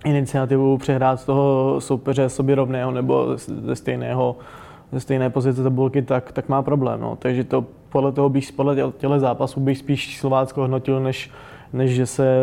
iniciativu 0.05 0.77
přehrát 0.77 1.19
z 1.19 1.25
toho 1.25 1.75
soupeře 1.81 2.29
sobě 2.29 2.55
rovného 2.55 2.91
nebo 2.91 3.37
ze 3.37 3.75
stejného 3.75 4.35
ze 4.91 4.99
stejné 4.99 5.29
pozice 5.29 5.63
tabulky, 5.63 6.01
tak, 6.01 6.31
tak 6.31 6.49
má 6.49 6.61
problém. 6.61 7.01
No. 7.01 7.15
Takže 7.15 7.43
to 7.43 7.65
podle 7.89 8.11
toho 8.11 8.29
bych, 8.29 8.51
podle 8.51 8.75
těle 8.97 9.19
zápasů 9.19 9.59
bych 9.59 9.77
spíš 9.77 10.17
Slovácko 10.19 10.61
hodnotil, 10.61 10.99
než, 10.99 11.31
než 11.73 11.91
že, 11.91 12.05
se, 12.05 12.41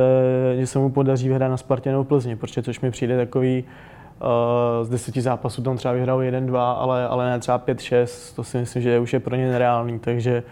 že 0.59 0.67
se 0.67 0.79
mu 0.79 0.91
podaří 0.91 1.29
vyhrát 1.29 1.51
na 1.51 1.57
Spartě 1.57 1.91
nebo 1.91 2.05
Plzni, 2.05 2.37
protože 2.37 2.63
což 2.63 2.81
mi 2.81 2.91
přijde 2.91 3.17
takový, 3.17 3.65
uh, 3.65 4.87
z 4.87 4.89
deseti 4.89 5.21
zápasů 5.21 5.63
tam 5.63 5.77
třeba 5.77 5.95
vyhrál 5.95 6.23
jeden, 6.23 6.47
dva, 6.47 6.73
ale, 6.73 7.09
ale 7.09 7.31
ne 7.31 7.39
třeba 7.39 7.59
pět, 7.59 7.81
šest, 7.81 8.33
to 8.33 8.45
si 8.45 8.59
myslím, 8.59 8.83
že 8.83 8.99
už 8.99 9.13
je 9.13 9.21
pro 9.21 9.37
ně 9.37 9.49
nereálný, 9.49 9.99
takže 9.99 10.43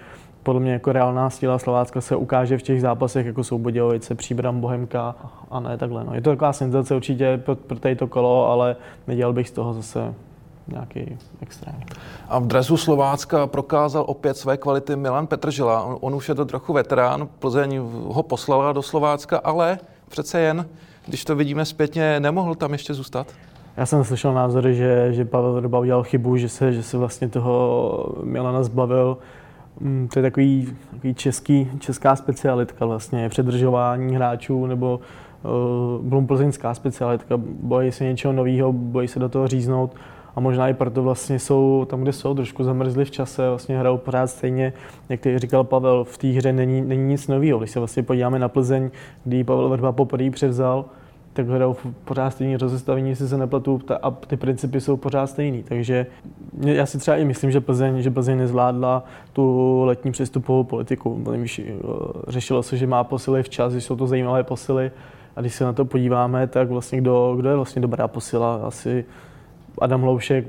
podle 0.45 0.61
mě 0.61 0.73
jako 0.73 0.93
reálná 0.93 1.31
síla 1.31 1.59
Slovácka 1.59 2.01
se 2.01 2.17
ukáže 2.17 2.59
v 2.59 2.63
těch 2.63 2.81
zápasech, 2.81 3.27
jako 3.27 3.45
jsou 3.45 3.59
Budějovice, 3.59 4.15
Příbram, 4.15 4.61
Bohemka 4.61 5.15
a 5.51 5.61
ne 5.61 5.79
takhle. 5.79 6.05
No. 6.05 6.15
Je 6.15 6.21
to 6.21 6.31
taková 6.31 6.53
senzace 6.53 6.97
určitě 6.97 7.41
pro, 7.45 7.57
pro 7.57 7.79
to 7.97 8.07
kolo, 8.07 8.51
ale 8.51 8.77
nedělal 9.07 9.33
bych 9.33 9.49
z 9.49 9.53
toho 9.53 9.75
zase 9.75 10.15
nějaký 10.69 11.19
extrém. 11.41 11.75
A 12.29 12.39
v 12.39 12.47
dresu 12.47 12.77
Slovácka 12.77 13.47
prokázal 13.47 14.05
opět 14.07 14.37
své 14.37 14.57
kvality 14.57 14.97
Milan 14.97 15.27
Petržela. 15.27 15.85
On, 15.85 15.99
on 16.01 16.15
už 16.15 16.29
je 16.29 16.35
to 16.35 16.45
trochu 16.45 16.73
veterán, 16.73 17.29
Plzeň 17.39 17.79
ho 18.07 18.23
poslala 18.23 18.73
do 18.73 18.83
Slovácka, 18.83 19.39
ale 19.39 19.79
přece 20.09 20.41
jen, 20.41 20.67
když 21.07 21.25
to 21.25 21.37
vidíme 21.37 21.65
zpětně, 21.65 22.21
nemohl 22.21 22.55
tam 22.55 22.73
ještě 22.73 22.95
zůstat? 22.95 23.27
Já 23.77 23.87
jsem 23.87 24.05
slyšel 24.05 24.35
názory, 24.35 24.75
že, 24.75 25.13
že 25.13 25.25
Pavel 25.25 25.53
Vrba 25.53 25.79
udělal 25.79 26.03
chybu, 26.03 26.37
že 26.37 26.49
se, 26.49 26.73
že 26.73 26.83
se 26.83 26.99
vlastně 26.99 27.29
toho 27.29 28.15
Milana 28.23 28.63
zbavil. 28.63 29.19
Mm, 29.81 30.09
to 30.13 30.19
je 30.19 30.23
takový, 30.23 30.69
takový 30.91 31.15
český, 31.15 31.71
česká 31.79 32.17
specialitka 32.17 32.87
vlastně, 32.87 33.29
předržování 33.29 34.17
hráčů 34.17 34.67
nebo 34.67 35.01
uh, 36.13 36.27
plzeňská 36.27 36.75
specialitka. 36.75 37.35
Bojí 37.63 37.93
se 37.93 38.05
něčeho 38.05 38.33
nového, 38.33 38.73
bojí 38.73 39.09
se 39.09 39.19
do 39.19 39.29
toho 39.29 39.47
říznout 39.49 39.95
a 40.37 40.41
možná 40.41 40.69
i 40.69 40.75
proto 40.75 41.03
vlastně 41.03 41.39
jsou 41.39 41.87
tam, 41.91 42.03
kde 42.03 42.13
jsou, 42.13 42.35
trošku 42.35 42.65
zamrzli 42.65 43.05
v 43.05 43.11
čase, 43.11 43.49
vlastně 43.49 43.79
hrajou 43.79 43.99
pořád 43.99 44.27
stejně, 44.27 44.73
jak 45.09 45.21
ty 45.21 45.39
říkal 45.39 45.65
Pavel, 45.65 46.05
v 46.05 46.19
té 46.19 46.29
hře 46.29 46.53
není, 46.53 46.81
není 46.81 47.03
nic 47.03 47.29
nového. 47.29 47.59
Když 47.59 47.71
se 47.71 47.79
vlastně 47.79 48.03
podíváme 48.03 48.39
na 48.39 48.49
Plzeň, 48.49 48.91
kdy 49.25 49.45
Pavel 49.45 49.69
Vrba 49.69 49.93
poprvé 49.93 50.31
převzal, 50.31 50.85
tak 51.35 51.49
hrajou 51.49 51.77
pořád 52.05 52.31
stejný 52.31 52.57
rozestavení, 52.57 53.11
jestli 53.11 53.29
se 53.29 53.39
nepletu, 53.39 53.81
a 54.03 54.11
ty 54.11 54.37
principy 54.37 54.81
jsou 54.81 54.97
pořád 54.97 55.27
stejný. 55.27 55.63
Takže 55.63 56.07
já 56.67 56.87
si 56.87 56.99
třeba 56.99 57.17
i 57.17 57.25
myslím, 57.25 57.51
že 57.51 57.61
Plzeň, 57.61 58.03
že 58.03 58.11
Plzeň 58.11 58.39
nezvládla 58.39 59.05
tu 59.33 59.83
letní 59.85 60.13
přestupovou 60.13 60.65
politiku. 60.65 61.25
Řešilo 62.29 62.63
se, 62.63 62.77
že 62.77 62.87
má 62.87 63.05
posily 63.05 63.43
včas, 63.43 63.73
že 63.73 63.81
jsou 63.81 63.97
to 63.97 64.07
zajímavé 64.07 64.43
posily. 64.43 64.91
A 65.37 65.41
když 65.41 65.55
se 65.55 65.65
na 65.65 65.73
to 65.73 65.85
podíváme, 65.85 66.47
tak 66.47 66.69
vlastně 66.69 66.99
kdo, 66.99 67.35
kdo 67.37 67.49
je 67.49 67.57
vlastně 67.57 67.83
dobrá 67.83 68.09
posila? 68.09 68.55
Asi 68.55 69.05
Adam 69.81 70.03
Hloušek 70.03 70.47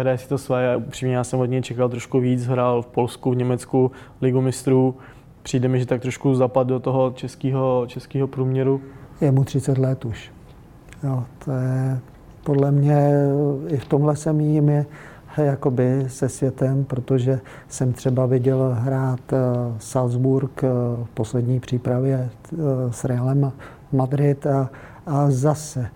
hraje 0.00 0.18
si 0.18 0.28
to 0.28 0.38
své. 0.38 0.76
Upřímně 0.76 1.16
já 1.16 1.24
jsem 1.24 1.40
od 1.40 1.46
něj 1.46 1.62
čekal 1.62 1.88
trošku 1.88 2.20
víc. 2.20 2.46
Hrál 2.46 2.82
v 2.82 2.86
Polsku, 2.86 3.30
v 3.30 3.36
Německu, 3.36 3.90
Ligu 4.20 4.40
mistrů. 4.40 4.96
Přijde 5.42 5.68
mi, 5.68 5.78
že 5.78 5.86
tak 5.86 6.00
trošku 6.00 6.34
zapad 6.34 6.66
do 6.66 6.80
toho 6.80 7.10
českého, 7.10 7.84
českého 7.86 8.28
průměru. 8.28 8.80
Je 9.22 9.32
mu 9.32 9.44
30 9.44 9.78
let 9.78 10.04
už. 10.04 10.32
Jo, 11.04 11.24
to 11.44 11.50
je 11.50 11.98
podle 12.44 12.70
mě 12.70 13.10
i 13.68 13.76
v 13.76 13.84
tomhle 13.84 14.16
jsem 14.16 14.40
jim 14.40 14.68
je 14.68 14.86
jakoby 15.36 16.04
se 16.08 16.28
světem, 16.28 16.84
protože 16.84 17.40
jsem 17.68 17.92
třeba 17.92 18.26
viděl 18.26 18.76
hrát 18.78 19.32
eh, 19.32 19.36
Salzburg 19.78 20.64
eh, 20.64 20.68
v 21.04 21.08
poslední 21.14 21.60
přípravě 21.60 22.28
eh, 22.52 22.56
s 22.90 23.04
Realem 23.04 23.52
Madrid 23.92 24.46
a, 24.46 24.70
a 25.06 25.30
zase 25.30 25.86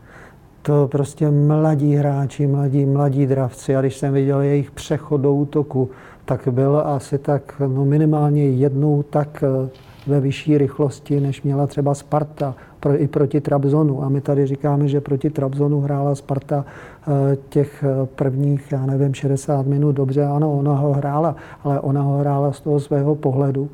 to 0.62 0.89
prostě 0.89 1.31
mladí 1.31 1.95
hráči, 1.95 2.47
mladí, 2.47 2.87
mladí 2.87 3.27
dravci 3.27 3.77
a 3.77 3.81
když 3.81 3.97
jsem 3.97 4.12
viděl 4.12 4.41
jejich 4.41 4.71
přechod 4.71 5.21
do 5.21 5.35
útoku, 5.35 5.91
tak 6.25 6.49
byl 6.49 6.83
asi 6.87 7.19
tak 7.19 7.62
no 7.67 7.85
minimálně 7.85 8.49
jednou 8.49 9.03
tak 9.03 9.45
ve 10.07 10.21
vyšší 10.21 10.59
rychlosti, 10.59 11.21
než 11.21 11.43
měla 11.43 11.67
třeba 11.67 11.95
Sparta 11.95 12.55
pro, 12.87 13.03
i 13.03 13.09
proti 13.09 13.40
Trabzonu. 13.40 14.05
A 14.05 14.09
my 14.09 14.20
tady 14.20 14.46
říkáme, 14.46 14.88
že 14.88 15.01
proti 15.01 15.31
Trabzonu 15.31 15.81
hrála 15.81 16.14
Sparta 16.14 16.64
eh, 16.64 17.37
těch 17.49 17.85
eh, 17.85 18.07
prvních, 18.07 18.72
já 18.72 18.87
nevím, 18.87 19.14
60 19.14 19.66
minut 19.66 19.92
dobře. 19.92 20.25
Ano, 20.25 20.59
ona 20.59 20.75
ho 20.75 20.92
hrála, 20.92 21.37
ale 21.64 21.81
ona 21.81 22.03
ho 22.03 22.18
hrála 22.18 22.53
z 22.53 22.61
toho 22.61 22.81
svého 22.81 23.14
pohledu. 23.14 23.70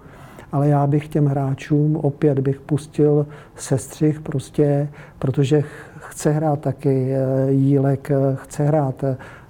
Ale 0.52 0.68
já 0.68 0.86
bych 0.86 1.08
těm 1.08 1.26
hráčům 1.26 1.96
opět 1.96 2.38
bych 2.38 2.60
pustil 2.60 3.26
sestřih 3.56 4.20
prostě, 4.20 4.88
protože 5.18 5.62
chce 5.98 6.30
hrát 6.30 6.60
taky 6.60 7.12
eh, 7.12 7.52
Jílek, 7.52 8.10
chce 8.34 8.64
hrát 8.64 9.04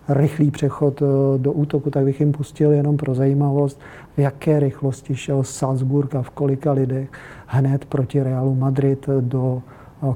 rychlý 0.08 0.50
přechod 0.50 1.02
do 1.36 1.52
útoku, 1.52 1.90
tak 1.90 2.04
bych 2.04 2.20
jim 2.20 2.32
pustil 2.32 2.72
jenom 2.72 2.96
pro 2.96 3.14
zajímavost, 3.14 3.80
v 4.16 4.20
jaké 4.20 4.60
rychlosti 4.60 5.16
šel 5.16 5.42
Salzburg 5.42 6.14
a 6.14 6.22
v 6.22 6.30
kolika 6.30 6.72
lidech 6.72 7.08
hned 7.46 7.84
proti 7.84 8.22
Realu 8.22 8.54
Madrid 8.54 9.08
do 9.20 9.62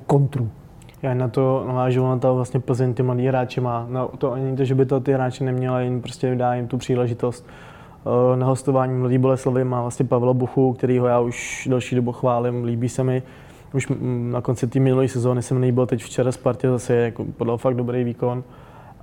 kontru. 0.07 0.49
Já 1.03 1.14
na 1.14 1.29
to 1.29 1.64
navážu 1.66 2.07
na 2.07 2.18
to 2.18 2.35
vlastně 2.35 2.61
Plzeň 2.61 2.94
ty 2.94 3.03
mladí 3.03 3.27
hráči 3.27 3.61
má. 3.61 3.87
No, 3.90 4.11
to 4.18 4.33
ani 4.33 4.57
to, 4.57 4.64
že 4.64 4.75
by 4.75 4.87
to 4.87 5.01
ty 5.01 5.12
hráči 5.12 5.44
neměli, 5.44 5.85
jen 5.85 6.01
prostě 6.01 6.35
dá 6.35 6.55
jim 6.55 6.66
tu 6.66 6.79
příležitost. 6.79 7.46
Na 8.35 8.46
hostování 8.46 8.99
Mladý 8.99 9.18
Boleslavy 9.18 9.64
má 9.64 9.81
vlastně 9.81 10.07
Pavla 10.07 10.33
Buchu, 10.33 10.72
kterýho 10.72 11.07
já 11.07 11.20
už 11.20 11.68
další 11.70 11.96
dobu 11.96 12.12
chválím, 12.12 12.64
líbí 12.64 12.88
se 12.88 13.05
mi 13.05 13.22
už 13.75 13.92
na 14.31 14.40
konci 14.40 14.66
té 14.66 14.81
minulé 14.81 15.09
sezóny 15.09 15.42
jsem 15.42 15.61
nejbyl 15.61 15.87
teď 15.87 16.03
včera 16.03 16.33
Spartě 16.33 16.68
zase 16.68 16.94
jako 16.94 17.25
podal 17.25 17.59
fakt 17.59 17.75
dobrý 17.75 18.05
výkon 18.05 18.42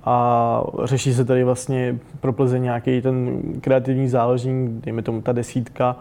a 0.04 0.64
řeší 0.84 1.14
se 1.14 1.24
tady 1.24 1.44
vlastně 1.44 1.98
pro 2.20 2.32
Plzeň 2.32 2.62
nějaký 2.62 3.02
ten 3.02 3.42
kreativní 3.60 4.08
záložník, 4.08 4.70
dejme 4.84 5.02
tomu 5.02 5.22
ta 5.22 5.32
desítka, 5.32 5.96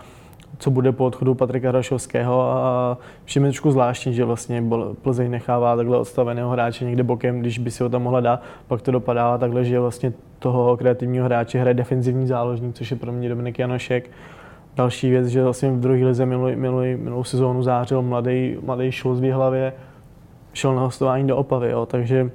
co 0.57 0.71
bude 0.71 0.91
po 0.91 1.05
odchodu 1.05 1.35
Patrika 1.35 1.69
Hrašovského. 1.69 2.41
A 2.41 2.97
všem 3.25 3.45
je 3.45 3.51
trošku 3.51 3.71
zvláštní, 3.71 4.13
že 4.13 4.25
vlastně 4.25 4.63
Plzeň 5.01 5.31
nechává 5.31 5.75
takhle 5.75 5.97
odstaveného 5.97 6.49
hráče 6.49 6.85
někde 6.85 7.03
bokem, 7.03 7.39
když 7.39 7.59
by 7.59 7.71
si 7.71 7.83
ho 7.83 7.89
tam 7.89 8.03
mohla 8.03 8.19
dát, 8.19 8.41
pak 8.67 8.81
to 8.81 8.91
dopadá 8.91 9.37
takhle, 9.37 9.65
že 9.65 9.79
vlastně 9.79 10.13
toho 10.39 10.77
kreativního 10.77 11.25
hráče 11.25 11.59
hraje 11.59 11.73
defenzivní 11.73 12.27
záložník, 12.27 12.75
což 12.75 12.91
je 12.91 12.97
pro 12.97 13.11
mě 13.11 13.29
Dominik 13.29 13.59
Janošek. 13.59 14.09
Další 14.75 15.09
věc, 15.09 15.27
že 15.27 15.43
vlastně 15.43 15.71
v 15.71 15.79
druhé 15.79 16.05
lize 16.05 16.25
minulý, 16.25 16.55
minulý, 16.55 16.95
minulou 16.95 17.23
sezónu 17.23 17.63
zářil 17.63 18.01
mladý, 18.01 18.57
mladý 18.65 18.91
šul 18.91 19.15
v 19.15 19.31
hlavě, 19.31 19.73
šel 20.53 20.75
na 20.75 20.81
hostování 20.81 21.27
do 21.27 21.37
Opavy, 21.37 21.69
jo, 21.69 21.85
takže 21.85 22.31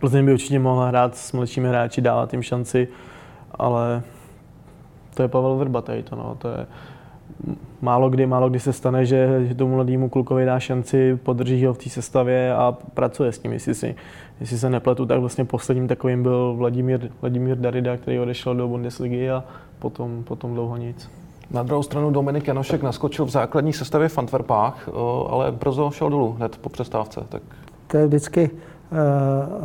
Plzeň 0.00 0.24
by 0.24 0.32
určitě 0.32 0.58
mohla 0.58 0.88
hrát 0.88 1.16
s 1.16 1.32
mladšími 1.32 1.68
hráči, 1.68 2.00
dávat 2.00 2.32
jim 2.32 2.42
šanci, 2.42 2.88
ale 3.50 4.02
to 5.14 5.22
je 5.22 5.28
Pavel 5.28 5.56
Vrba 5.56 5.82
tady 5.82 6.02
to, 6.02 6.16
no, 6.16 6.34
to 6.38 6.48
je 6.48 6.66
málo 7.80 8.10
kdy, 8.10 8.26
málo 8.26 8.48
kdy 8.48 8.60
se 8.60 8.72
stane, 8.72 9.06
že, 9.06 9.46
že 9.46 9.54
tomu 9.54 9.74
mladému 9.74 10.08
klukovi 10.08 10.44
dá 10.44 10.60
šanci, 10.60 11.16
podrží 11.22 11.66
ho 11.66 11.74
v 11.74 11.78
té 11.78 11.90
sestavě 11.90 12.54
a 12.54 12.76
pracuje 12.94 13.32
s 13.32 13.42
ním. 13.42 13.52
Jestli, 13.52 13.74
si, 13.74 13.94
jestli 14.40 14.58
se 14.58 14.70
nepletu, 14.70 15.06
tak 15.06 15.20
vlastně 15.20 15.44
posledním 15.44 15.88
takovým 15.88 16.22
byl 16.22 16.54
Vladimír, 16.56 17.10
Vladimír 17.20 17.56
Darida, 17.56 17.96
který 17.96 18.18
odešel 18.18 18.54
do 18.54 18.68
Bundesligy 18.68 19.30
a 19.30 19.44
potom, 19.78 20.24
potom 20.24 20.54
dlouho 20.54 20.76
nic. 20.76 21.10
Na 21.50 21.62
druhou 21.62 21.82
stranu 21.82 22.10
Dominik 22.10 22.48
Janošek 22.48 22.82
naskočil 22.82 23.24
v 23.24 23.30
základní 23.30 23.72
sestavě 23.72 24.08
v 24.08 24.18
Antwerpách, 24.18 24.88
ale 25.28 25.52
brzo 25.52 25.90
šel 25.90 26.10
dolů 26.10 26.32
hned 26.32 26.56
po 26.56 26.68
přestávce. 26.68 27.20
Tak... 27.28 27.42
To 27.86 27.96
je 27.96 28.06
vždycky 28.06 28.50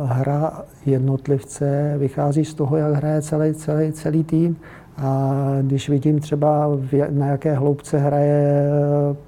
hra 0.06 0.62
jednotlivce, 0.86 1.94
vychází 1.98 2.44
z 2.44 2.54
toho, 2.54 2.76
jak 2.76 2.94
hraje 2.94 3.22
celý, 3.22 3.54
celý, 3.54 3.92
celý 3.92 4.24
tým. 4.24 4.56
A 4.96 5.40
když 5.62 5.88
vidím 5.88 6.18
třeba, 6.18 6.68
na 7.10 7.26
jaké 7.26 7.54
hloubce 7.54 7.98
hraje 7.98 8.66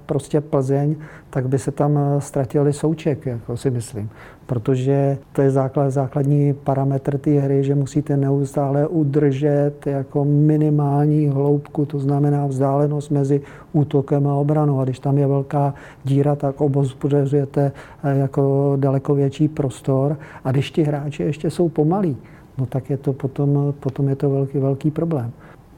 prostě 0.05 0.41
Plzeň, 0.41 0.95
tak 1.29 1.47
by 1.47 1.59
se 1.59 1.71
tam 1.71 1.99
ztratili 2.19 2.73
souček, 2.73 3.25
jako 3.25 3.57
si 3.57 3.71
myslím. 3.71 4.09
Protože 4.45 5.17
to 5.33 5.41
je 5.41 5.51
základ, 5.51 5.89
základní 5.89 6.53
parametr 6.53 7.17
té 7.17 7.31
hry, 7.31 7.63
že 7.63 7.75
musíte 7.75 8.17
neustále 8.17 8.87
udržet 8.87 9.73
jako 9.85 10.25
minimální 10.25 11.27
hloubku, 11.27 11.85
to 11.85 11.99
znamená 11.99 12.47
vzdálenost 12.47 13.11
mezi 13.11 13.41
útokem 13.73 14.27
a 14.27 14.33
obranou. 14.33 14.79
A 14.79 14.83
když 14.83 14.99
tam 14.99 15.17
je 15.17 15.27
velká 15.27 15.73
díra, 16.03 16.35
tak 16.35 16.61
obozřujete 16.61 17.71
jako 18.03 18.73
daleko 18.79 19.15
větší 19.15 19.47
prostor. 19.47 20.17
A 20.43 20.51
když 20.51 20.71
ti 20.71 20.83
hráči 20.83 21.23
ještě 21.23 21.49
jsou 21.49 21.69
pomalí, 21.69 22.17
no 22.57 22.65
tak 22.65 22.89
je 22.89 22.97
to 22.97 23.13
potom, 23.13 23.73
potom 23.79 24.09
je 24.09 24.15
to 24.15 24.29
velký, 24.29 24.59
velký 24.59 24.91
problém 24.91 25.33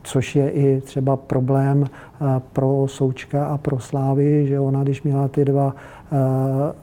což 0.07 0.35
je 0.35 0.49
i 0.49 0.81
třeba 0.81 1.17
problém 1.17 1.85
eh, 1.85 2.25
pro 2.53 2.85
Součka 2.87 3.45
a 3.45 3.57
pro 3.57 3.79
Slávy, 3.79 4.47
že 4.47 4.59
ona, 4.59 4.83
když 4.83 5.03
měla 5.03 5.27
ty 5.27 5.45
dva 5.45 5.75
eh, 5.75 6.15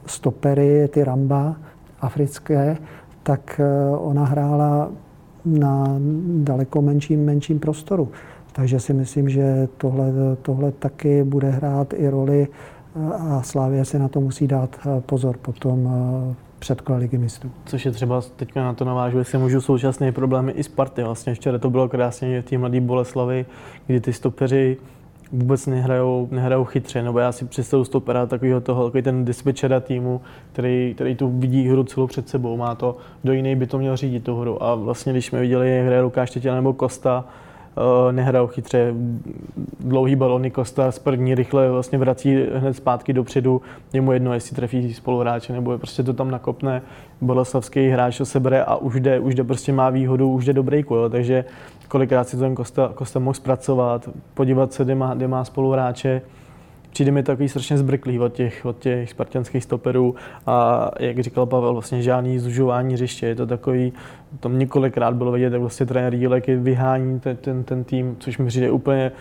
stopery, 0.05 0.87
ty 0.87 1.03
Ramba 1.03 1.55
africké, 2.01 2.77
tak 3.23 3.59
eh, 3.59 3.97
ona 3.97 4.25
hrála 4.25 4.89
na 5.45 5.85
daleko 6.43 6.81
menším, 6.81 7.25
menším 7.25 7.59
prostoru. 7.59 8.09
Takže 8.51 8.79
si 8.79 8.93
myslím, 8.93 9.29
že 9.29 9.67
tohle, 9.77 10.05
tohle 10.41 10.71
taky 10.71 11.23
bude 11.23 11.49
hrát 11.49 11.93
i 11.93 12.09
roli 12.09 12.47
a 13.19 13.41
Slávě 13.43 13.85
si 13.85 13.99
na 13.99 14.07
to 14.07 14.21
musí 14.21 14.47
dát 14.47 14.79
pozor 15.05 15.37
potom 15.37 15.89
předkole 16.59 16.97
ligy 16.97 17.17
mistrů. 17.17 17.51
Což 17.65 17.85
je 17.85 17.91
třeba 17.91 18.21
teď 18.35 18.55
na 18.55 18.73
to 18.73 18.85
navážu, 18.85 19.17
jestli 19.17 19.37
můžu 19.37 19.61
současné 19.61 20.11
problémy 20.11 20.51
i 20.51 20.63
Sparty. 20.63 21.03
Vlastně 21.03 21.33
včera 21.33 21.57
to 21.57 21.69
bylo 21.69 21.89
krásně 21.89 22.41
v 22.41 22.45
té 22.45 22.57
mladé 22.57 22.81
Boleslavy, 22.81 23.45
kdy 23.87 24.01
ty 24.01 24.13
stopeři 24.13 24.77
vůbec 25.31 25.67
nehrajou, 25.67 26.27
nehrajou 26.31 26.65
chytře, 26.65 27.03
nebo 27.03 27.19
já 27.19 27.31
si 27.31 27.45
představu 27.45 27.85
stopera 27.85 28.25
takového 28.25 28.61
toho, 28.61 28.85
takový 28.85 29.03
ten 29.03 29.25
dispečera 29.25 29.79
týmu, 29.79 30.21
který, 30.51 30.91
který 30.95 31.15
tu 31.15 31.39
vidí 31.39 31.67
hru 31.67 31.83
celou 31.83 32.07
před 32.07 32.29
sebou, 32.29 32.57
má 32.57 32.75
to, 32.75 32.97
do 33.23 33.33
jiný 33.33 33.55
by 33.55 33.67
to 33.67 33.77
měl 33.77 33.97
řídit 33.97 34.23
tu 34.23 34.35
hru. 34.35 34.63
A 34.63 34.75
vlastně, 34.75 35.13
když 35.13 35.25
jsme 35.25 35.39
viděli, 35.39 35.77
jak 35.77 35.85
hraje 35.85 36.01
Lukáš 36.01 36.29
Štětina 36.29 36.55
nebo 36.55 36.73
Kosta, 36.73 37.25
Eh, 37.77 38.11
nehrajou 38.11 38.47
chytře. 38.47 38.93
Dlouhý 39.79 40.15
balony 40.15 40.51
Kosta 40.51 40.91
z 40.91 40.99
první 40.99 41.35
rychle 41.35 41.71
vlastně 41.71 41.97
vrací 41.97 42.45
hned 42.55 42.73
zpátky 42.73 43.13
dopředu. 43.13 43.61
Je 43.93 44.01
mu 44.01 44.11
jedno, 44.11 44.33
jestli 44.33 44.55
trefí 44.55 44.93
spoluhráče 44.93 45.53
nebo 45.53 45.71
je 45.71 45.77
prostě 45.77 46.03
to 46.03 46.13
tam 46.13 46.31
nakopne. 46.31 46.81
Boleslavský 47.21 47.89
hráč 47.89 48.17
to 48.17 48.25
sebere 48.25 48.63
a 48.63 48.75
už 48.75 48.99
jde, 48.99 49.19
už 49.19 49.35
jde 49.35 49.43
prostě 49.43 49.73
má 49.73 49.89
výhodu, 49.89 50.31
už 50.31 50.45
jde 50.45 50.53
do 50.53 50.63
breaku. 50.63 50.95
Jo. 50.95 51.09
Takže 51.09 51.45
kolikrát 51.87 52.29
si 52.29 52.37
to 52.37 52.43
ten 52.43 52.55
Kosta, 52.55 52.91
Kosta 52.95 53.19
mohl 53.19 53.33
zpracovat, 53.33 54.09
podívat 54.33 54.73
se, 54.73 54.83
kde 54.83 54.95
má, 54.95 55.13
kde 55.13 55.27
má 55.27 55.45
spoluhráče 55.45 56.21
přijde 56.95 57.11
mi 57.11 57.23
takový 57.23 57.49
strašně 57.49 57.77
zbrklý 57.77 58.19
od 58.19 58.33
těch, 58.33 58.65
od 58.65 58.79
těch 58.79 59.09
spartianských 59.09 59.63
stoperů 59.63 60.15
a 60.47 60.89
jak 60.99 61.19
říkal 61.19 61.45
Pavel, 61.45 61.73
vlastně 61.73 62.01
žádný 62.01 62.39
zužování 62.39 62.93
hřiště, 62.93 63.25
je 63.25 63.35
to 63.35 63.47
takový, 63.47 63.93
tam 64.39 64.59
několikrát 64.59 65.13
bylo 65.13 65.31
vidět, 65.31 65.53
jak 65.53 65.61
vlastně 65.61 65.85
trenér 65.85 66.13
Jílek 66.13 66.47
vyhání 66.47 67.19
ten, 67.19 67.37
ten, 67.37 67.63
ten, 67.63 67.83
tým, 67.83 68.15
což 68.19 68.37
mi 68.37 68.47
přijde 68.47 68.71
úplně 68.71 69.11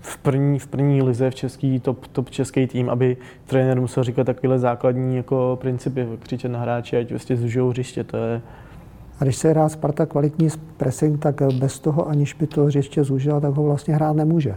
v 0.00 0.18
první, 0.18 0.58
v 0.58 0.66
první 0.66 1.02
lize 1.02 1.30
v 1.30 1.34
český 1.34 1.80
top, 1.80 2.06
top 2.06 2.30
český 2.30 2.66
tým, 2.66 2.90
aby 2.90 3.16
trenér 3.46 3.80
musel 3.80 4.04
říkat 4.04 4.24
takovéhle 4.24 4.58
základní 4.58 5.16
jako 5.16 5.58
principy, 5.60 6.06
křičet 6.18 6.50
na 6.52 6.60
hráči, 6.60 6.96
ať 6.96 7.10
vlastně 7.10 7.36
zužijou 7.36 7.68
hřiště, 7.68 8.04
to 8.04 8.16
je, 8.16 8.40
a 9.20 9.24
když 9.24 9.36
se 9.36 9.50
hrá 9.50 9.68
Sparta 9.68 10.06
kvalitní 10.06 10.48
pressing, 10.76 11.22
tak 11.22 11.42
bez 11.42 11.78
toho, 11.78 12.08
aniž 12.08 12.34
by 12.34 12.46
to 12.46 12.64
hřiště 12.64 13.04
zúžila, 13.04 13.40
tak 13.40 13.54
ho 13.54 13.62
vlastně 13.62 13.94
hrát 13.94 14.16
nemůže 14.16 14.54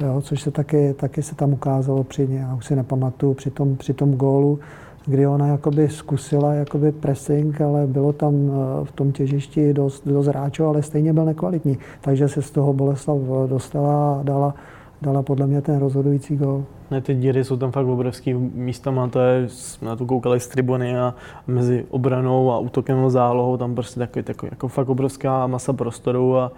jo, 0.00 0.20
což 0.20 0.42
se 0.42 0.50
taky, 0.50 0.94
taky 0.94 1.22
se 1.22 1.34
tam 1.34 1.52
ukázalo 1.52 2.04
při, 2.04 2.28
já 2.30 2.54
už 2.54 2.66
si 2.66 2.76
nepamatuju, 2.76 3.34
při 3.34 3.50
tom, 3.50 3.76
při 3.76 3.94
tom 3.94 4.14
gólu, 4.14 4.58
kdy 5.06 5.26
ona 5.26 5.46
jakoby 5.46 5.88
zkusila 5.88 6.54
jakoby 6.54 6.92
pressing, 6.92 7.60
ale 7.60 7.86
bylo 7.86 8.12
tam 8.12 8.34
eh, 8.34 8.84
v 8.84 8.92
tom 8.92 9.12
těžišti 9.12 9.74
dost, 9.74 10.08
dost 10.08 10.26
hráčů, 10.26 10.64
ale 10.64 10.82
stejně 10.82 11.12
byl 11.12 11.24
nekvalitní. 11.24 11.78
Takže 12.00 12.28
se 12.28 12.42
z 12.42 12.50
toho 12.50 12.72
Boleslav 12.72 13.18
eh, 13.18 13.48
dostala 13.48 14.20
a 14.20 14.22
dala, 14.22 14.54
dala 15.02 15.22
podle 15.22 15.46
mě 15.46 15.62
ten 15.62 15.78
rozhodující 15.78 16.36
gól. 16.36 16.64
Ne, 16.90 17.00
ty 17.00 17.14
díry 17.14 17.44
jsou 17.44 17.56
tam 17.56 17.72
fakt 17.72 17.86
obrovský 17.86 18.34
místama, 18.34 19.08
to 19.08 19.20
je, 19.20 19.48
jsme 19.48 19.88
na 19.88 19.96
to 19.96 20.06
koukali 20.06 20.40
z 20.40 20.48
tribuny 20.48 20.98
a 20.98 21.14
mezi 21.46 21.86
obranou 21.90 22.52
a 22.52 22.58
útokem 22.58 23.04
a 23.04 23.10
zálohou, 23.10 23.56
tam 23.56 23.74
prostě 23.74 24.00
takový, 24.00 24.22
takový 24.22 24.50
jako 24.52 24.68
fakt 24.68 24.88
obrovská 24.88 25.46
masa 25.46 25.72
prostoru 25.72 26.36
a 26.36 26.52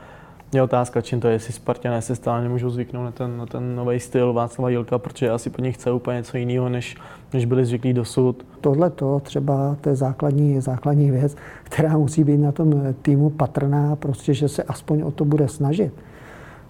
je 0.54 0.62
otázka, 0.62 1.00
čím 1.00 1.20
to 1.20 1.28
je, 1.28 1.32
jestli 1.32 1.52
Spartané 1.52 2.02
se 2.02 2.16
stále 2.16 2.42
nemůžou 2.42 2.70
zvyknout 2.70 3.04
na 3.04 3.10
ten, 3.10 3.36
na 3.36 3.46
ten 3.46 3.76
nový 3.76 4.00
styl 4.00 4.32
Václava 4.32 4.68
Jilka, 4.68 4.98
protože 4.98 5.30
asi 5.30 5.50
po 5.50 5.62
nich 5.62 5.74
chce 5.74 5.92
úplně 5.92 6.16
něco 6.16 6.36
jiného, 6.36 6.68
než, 6.68 6.96
než 7.32 7.44
byli 7.44 7.64
zvyklí 7.64 7.92
dosud. 7.92 8.46
Tohle 8.60 8.90
to 8.90 9.20
třeba, 9.20 9.76
to 9.80 9.88
je 9.88 9.96
základní, 9.96 10.60
základní 10.60 11.10
věc, 11.10 11.36
která 11.62 11.98
musí 11.98 12.24
být 12.24 12.38
na 12.38 12.52
tom 12.52 12.94
týmu 13.02 13.30
patrná, 13.30 13.96
prostě, 13.96 14.34
že 14.34 14.48
se 14.48 14.62
aspoň 14.62 15.02
o 15.02 15.10
to 15.10 15.24
bude 15.24 15.48
snažit 15.48 15.92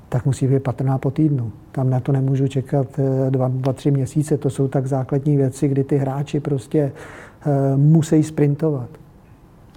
tak 0.08 0.26
musí 0.26 0.46
být 0.46 0.62
patrná 0.62 0.98
po 0.98 1.10
týdnu. 1.10 1.52
Tam 1.72 1.90
na 1.90 2.00
to 2.00 2.12
nemůžu 2.12 2.48
čekat 2.48 2.86
eh, 2.98 3.30
dva, 3.30 3.48
dva, 3.48 3.72
tři 3.72 3.90
měsíce. 3.90 4.38
To 4.38 4.50
jsou 4.50 4.68
tak 4.68 4.86
základní 4.86 5.36
věci, 5.36 5.68
kdy 5.68 5.84
ty 5.84 5.96
hráči 5.96 6.40
prostě 6.40 6.92
uh, 7.46 7.80
musí 7.80 8.22
sprintovat 8.22 8.88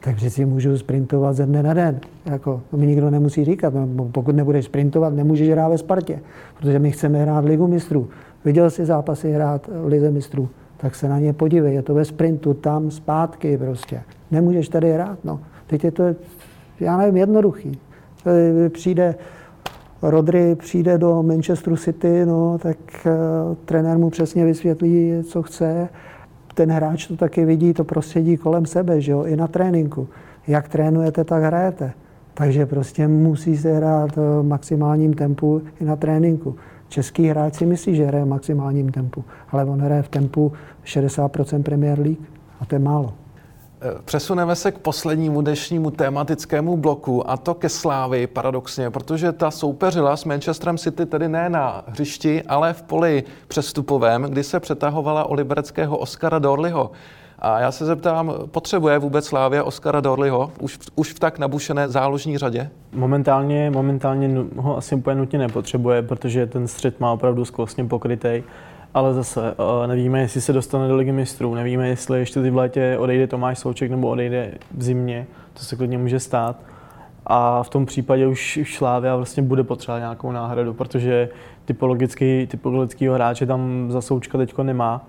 tak 0.06 0.16
přeci 0.16 0.46
můžu 0.46 0.78
sprintovat 0.78 1.34
ze 1.34 1.46
dne 1.46 1.64
na 1.64 1.74
den. 1.74 2.00
Jako, 2.26 2.62
to 2.72 2.78
mi 2.78 2.88
nikdo 2.88 3.10
nemusí 3.10 3.46
říkat. 3.46 3.74
No, 3.74 4.06
pokud 4.12 4.36
nebudeš 4.36 4.66
sprintovat, 4.66 5.14
nemůžeš 5.14 5.50
hrát 5.50 5.70
ve 5.70 5.78
Spartě, 5.78 6.20
protože 6.58 6.80
my 6.80 6.92
chceme 6.92 7.22
hrát 7.22 7.46
Ligu 7.46 7.68
mistrů. 7.68 8.08
Viděl 8.46 8.70
jsi 8.70 8.86
zápasy 8.86 9.32
hrát 9.32 9.68
v 9.68 9.88
Lize 9.88 10.12
mistrů, 10.12 10.50
tak 10.78 10.96
se 10.96 11.10
na 11.10 11.20
ně 11.20 11.34
podívej. 11.34 11.74
Je 11.74 11.82
to 11.82 11.94
ve 11.94 12.06
sprintu, 12.06 12.54
tam, 12.54 12.92
zpátky 12.92 13.58
prostě. 13.58 14.02
Nemůžeš 14.32 14.70
tady 14.70 14.94
hrát. 14.94 15.20
No. 15.24 15.40
Teď 15.68 15.84
je 15.84 15.92
to, 15.92 16.04
já 16.80 16.98
nevím, 16.98 17.18
jednoduchý. 17.18 17.80
Přijde 18.70 19.16
Rodry 20.02 20.56
přijde 20.56 20.98
do 20.98 21.24
Manchesteru 21.24 21.78
City, 21.78 22.26
no, 22.26 22.58
tak 22.58 22.78
uh, 23.06 23.56
trenér 23.66 23.98
mu 23.98 24.10
přesně 24.10 24.46
vysvětlí, 24.46 25.14
co 25.24 25.44
chce 25.44 25.90
ten 26.56 26.72
hráč 26.72 27.08
to 27.08 27.18
taky 27.18 27.46
vidí, 27.46 27.74
to 27.74 27.84
prostředí 27.84 28.38
kolem 28.38 28.66
sebe, 28.66 29.02
že 29.02 29.12
jo, 29.12 29.24
i 29.24 29.36
na 29.36 29.48
tréninku. 29.48 30.08
Jak 30.48 30.68
trénujete, 30.68 31.24
tak 31.24 31.44
hrajete. 31.44 31.94
Takže 32.34 32.66
prostě 32.66 33.08
musí 33.08 33.58
se 33.58 33.74
hrát 33.74 34.16
v 34.16 34.44
maximálním 34.44 35.14
tempu 35.14 35.62
i 35.82 35.86
na 35.86 35.96
tréninku. 35.96 36.56
Český 36.90 37.28
hráč 37.28 37.56
si 37.56 37.66
myslí, 37.66 37.96
že 37.96 38.06
hraje 38.06 38.26
v 38.26 38.28
maximálním 38.28 38.92
tempu, 38.92 39.24
ale 39.52 39.66
on 39.66 39.82
hraje 39.82 40.02
v 40.02 40.10
tempu 40.10 40.54
60% 40.86 41.64
Premier 41.64 42.00
League 42.00 42.26
a 42.60 42.66
to 42.66 42.76
je 42.76 42.80
málo. 42.80 43.14
Přesuneme 44.06 44.56
se 44.56 44.72
k 44.72 44.78
poslednímu 44.78 45.42
dnešnímu 45.42 45.92
tématickému 45.92 46.78
bloku 46.78 47.30
a 47.30 47.38
to 47.38 47.54
ke 47.54 47.70
Slávy 47.70 48.28
paradoxně, 48.28 48.90
protože 48.90 49.32
ta 49.32 49.52
soupeřila 49.52 50.18
s 50.18 50.26
Manchesterem 50.26 50.78
City 50.78 51.06
tedy 51.06 51.30
ne 51.30 51.50
na 51.50 51.84
hřišti, 51.88 52.44
ale 52.44 52.74
v 52.74 52.82
poli 52.82 53.24
přestupovém, 53.48 54.22
kdy 54.24 54.44
se 54.44 54.60
přetahovala 54.60 55.24
o 55.24 55.34
libereckého 55.34 55.98
Oscara 55.98 56.40
Dorliho. 56.40 56.92
A 57.40 57.60
já 57.60 57.72
se 57.72 57.86
zeptám, 57.86 58.34
potřebuje 58.52 59.00
vůbec 59.00 59.26
Slávě 59.26 59.64
Oscara 59.64 60.02
Dorliho 60.02 60.52
už, 60.60 60.80
už 60.96 61.14
v 61.14 61.20
tak 61.20 61.40
nabušené 61.40 61.90
záložní 61.90 62.38
řadě? 62.38 62.70
Momentálně, 62.94 63.72
momentálně 63.72 64.46
ho 64.58 64.78
asi 64.78 64.96
úplně 64.96 65.16
nutně 65.16 65.40
nepotřebuje, 65.40 66.02
protože 66.02 66.48
ten 66.48 66.68
střed 66.68 67.00
má 67.00 67.12
opravdu 67.12 67.46
skvostně 67.46 67.86
pokrytej 67.86 68.44
ale 68.96 69.14
zase 69.14 69.42
uh, 69.42 69.88
nevíme, 69.88 70.20
jestli 70.20 70.42
se 70.42 70.54
dostane 70.54 70.88
do 70.88 70.96
ligy 70.96 71.12
mistrů, 71.12 71.56
nevíme, 71.56 71.88
jestli 71.88 72.20
ještě 72.20 72.52
v 72.52 72.56
létě 72.56 72.98
odejde 73.00 73.28
Tomáš 73.28 73.60
Souček 73.60 73.92
nebo 73.92 74.10
odejde 74.10 74.52
v 74.78 74.84
zimě, 74.84 75.28
to 75.54 75.60
se 75.60 75.76
klidně 75.76 75.98
může 75.98 76.20
stát. 76.20 76.56
A 77.26 77.64
v 77.64 77.70
tom 77.70 77.86
případě 77.86 78.28
už, 78.28 78.58
už 78.58 78.78
Slávia 78.78 79.16
vlastně 79.16 79.44
bude 79.44 79.64
potřebovat 79.64 80.00
nějakou 80.00 80.32
náhradu, 80.32 80.74
protože 80.74 81.30
typologický, 81.66 82.48
typologického 82.48 83.16
hráče 83.16 83.46
tam 83.46 83.88
za 83.92 84.02
Součka 84.02 84.38
teďko 84.38 84.64
nemá. 84.64 85.06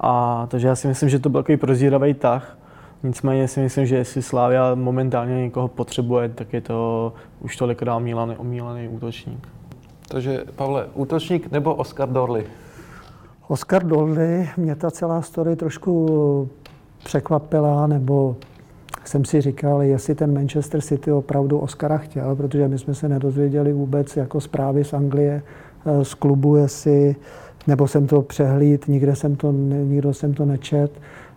A, 0.00 0.46
takže 0.50 0.68
já 0.68 0.76
si 0.76 0.88
myslím, 0.88 1.08
že 1.08 1.18
to 1.18 1.28
byl 1.28 1.42
takový 1.42 1.56
prozíravý 1.58 2.14
tah. 2.14 2.58
Nicméně 3.02 3.48
si 3.48 3.60
myslím, 3.60 3.86
že 3.86 3.96
jestli 3.96 4.22
Slávia 4.22 4.74
momentálně 4.74 5.34
někoho 5.34 5.68
potřebuje, 5.68 6.28
tak 6.28 6.52
je 6.52 6.60
to 6.60 7.12
už 7.40 7.56
tolikrát 7.56 7.96
omílaný, 7.96 8.36
omílaný 8.36 8.88
útočník. 8.88 9.48
Takže 10.08 10.44
Pavle, 10.56 10.86
útočník 10.94 11.50
nebo 11.50 11.74
Oscar 11.74 12.08
Dorley? 12.08 12.44
Oscar 13.50 13.86
Dolly 13.86 14.48
mě 14.56 14.74
ta 14.74 14.90
celá 14.90 15.22
story 15.22 15.56
trošku 15.56 16.48
překvapila, 17.04 17.86
nebo 17.86 18.36
jsem 19.04 19.24
si 19.24 19.40
říkal, 19.40 19.82
jestli 19.82 20.14
ten 20.14 20.34
Manchester 20.34 20.80
City 20.80 21.12
opravdu 21.12 21.58
Oscara 21.58 21.98
chtěl, 21.98 22.36
protože 22.36 22.68
my 22.68 22.78
jsme 22.78 22.94
se 22.94 23.08
nedozvěděli 23.08 23.72
vůbec 23.72 24.16
jako 24.16 24.40
zprávy 24.40 24.84
z 24.84 24.92
Anglie, 24.92 25.42
eh, 25.86 26.04
z 26.04 26.14
klubu, 26.14 26.56
jestli, 26.56 27.16
nebo 27.66 27.88
jsem 27.88 28.06
to 28.06 28.22
přehlíd, 28.22 28.88
nikde 28.88 29.16
jsem 29.16 29.36
to, 29.36 29.52
nikdo 29.84 30.14
jsem 30.14 30.34
to 30.34 30.44
nečet, 30.44 30.92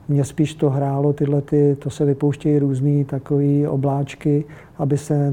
Mně 0.07 0.23
spíš 0.23 0.53
to 0.53 0.69
hrálo 0.69 1.13
tyhle, 1.13 1.41
ty, 1.41 1.77
to 1.79 1.89
se 1.89 2.05
vypouštějí 2.05 2.59
různé 2.59 3.05
takové 3.05 3.69
obláčky, 3.69 4.45
aby 4.77 4.97
se 4.97 5.31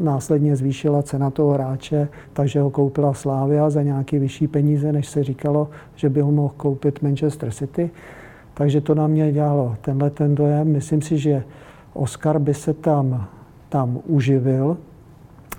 následně 0.00 0.56
zvýšila 0.56 1.02
cena 1.02 1.30
toho 1.30 1.52
hráče, 1.52 2.08
takže 2.32 2.60
ho 2.60 2.70
koupila 2.70 3.14
Slávia 3.14 3.70
za 3.70 3.82
nějaké 3.82 4.18
vyšší 4.18 4.48
peníze, 4.48 4.92
než 4.92 5.08
se 5.08 5.24
říkalo, 5.24 5.68
že 5.94 6.08
by 6.08 6.20
ho 6.20 6.32
mohl 6.32 6.54
koupit 6.56 7.02
Manchester 7.02 7.50
City. 7.50 7.90
Takže 8.54 8.80
to 8.80 8.94
na 8.94 9.06
mě 9.06 9.32
dělalo 9.32 9.76
tenhle 9.80 10.10
ten 10.10 10.34
dojem. 10.34 10.72
Myslím 10.72 11.02
si, 11.02 11.18
že 11.18 11.44
Oscar 11.92 12.38
by 12.38 12.54
se 12.54 12.74
tam, 12.74 13.28
tam 13.68 13.98
uživil, 14.06 14.76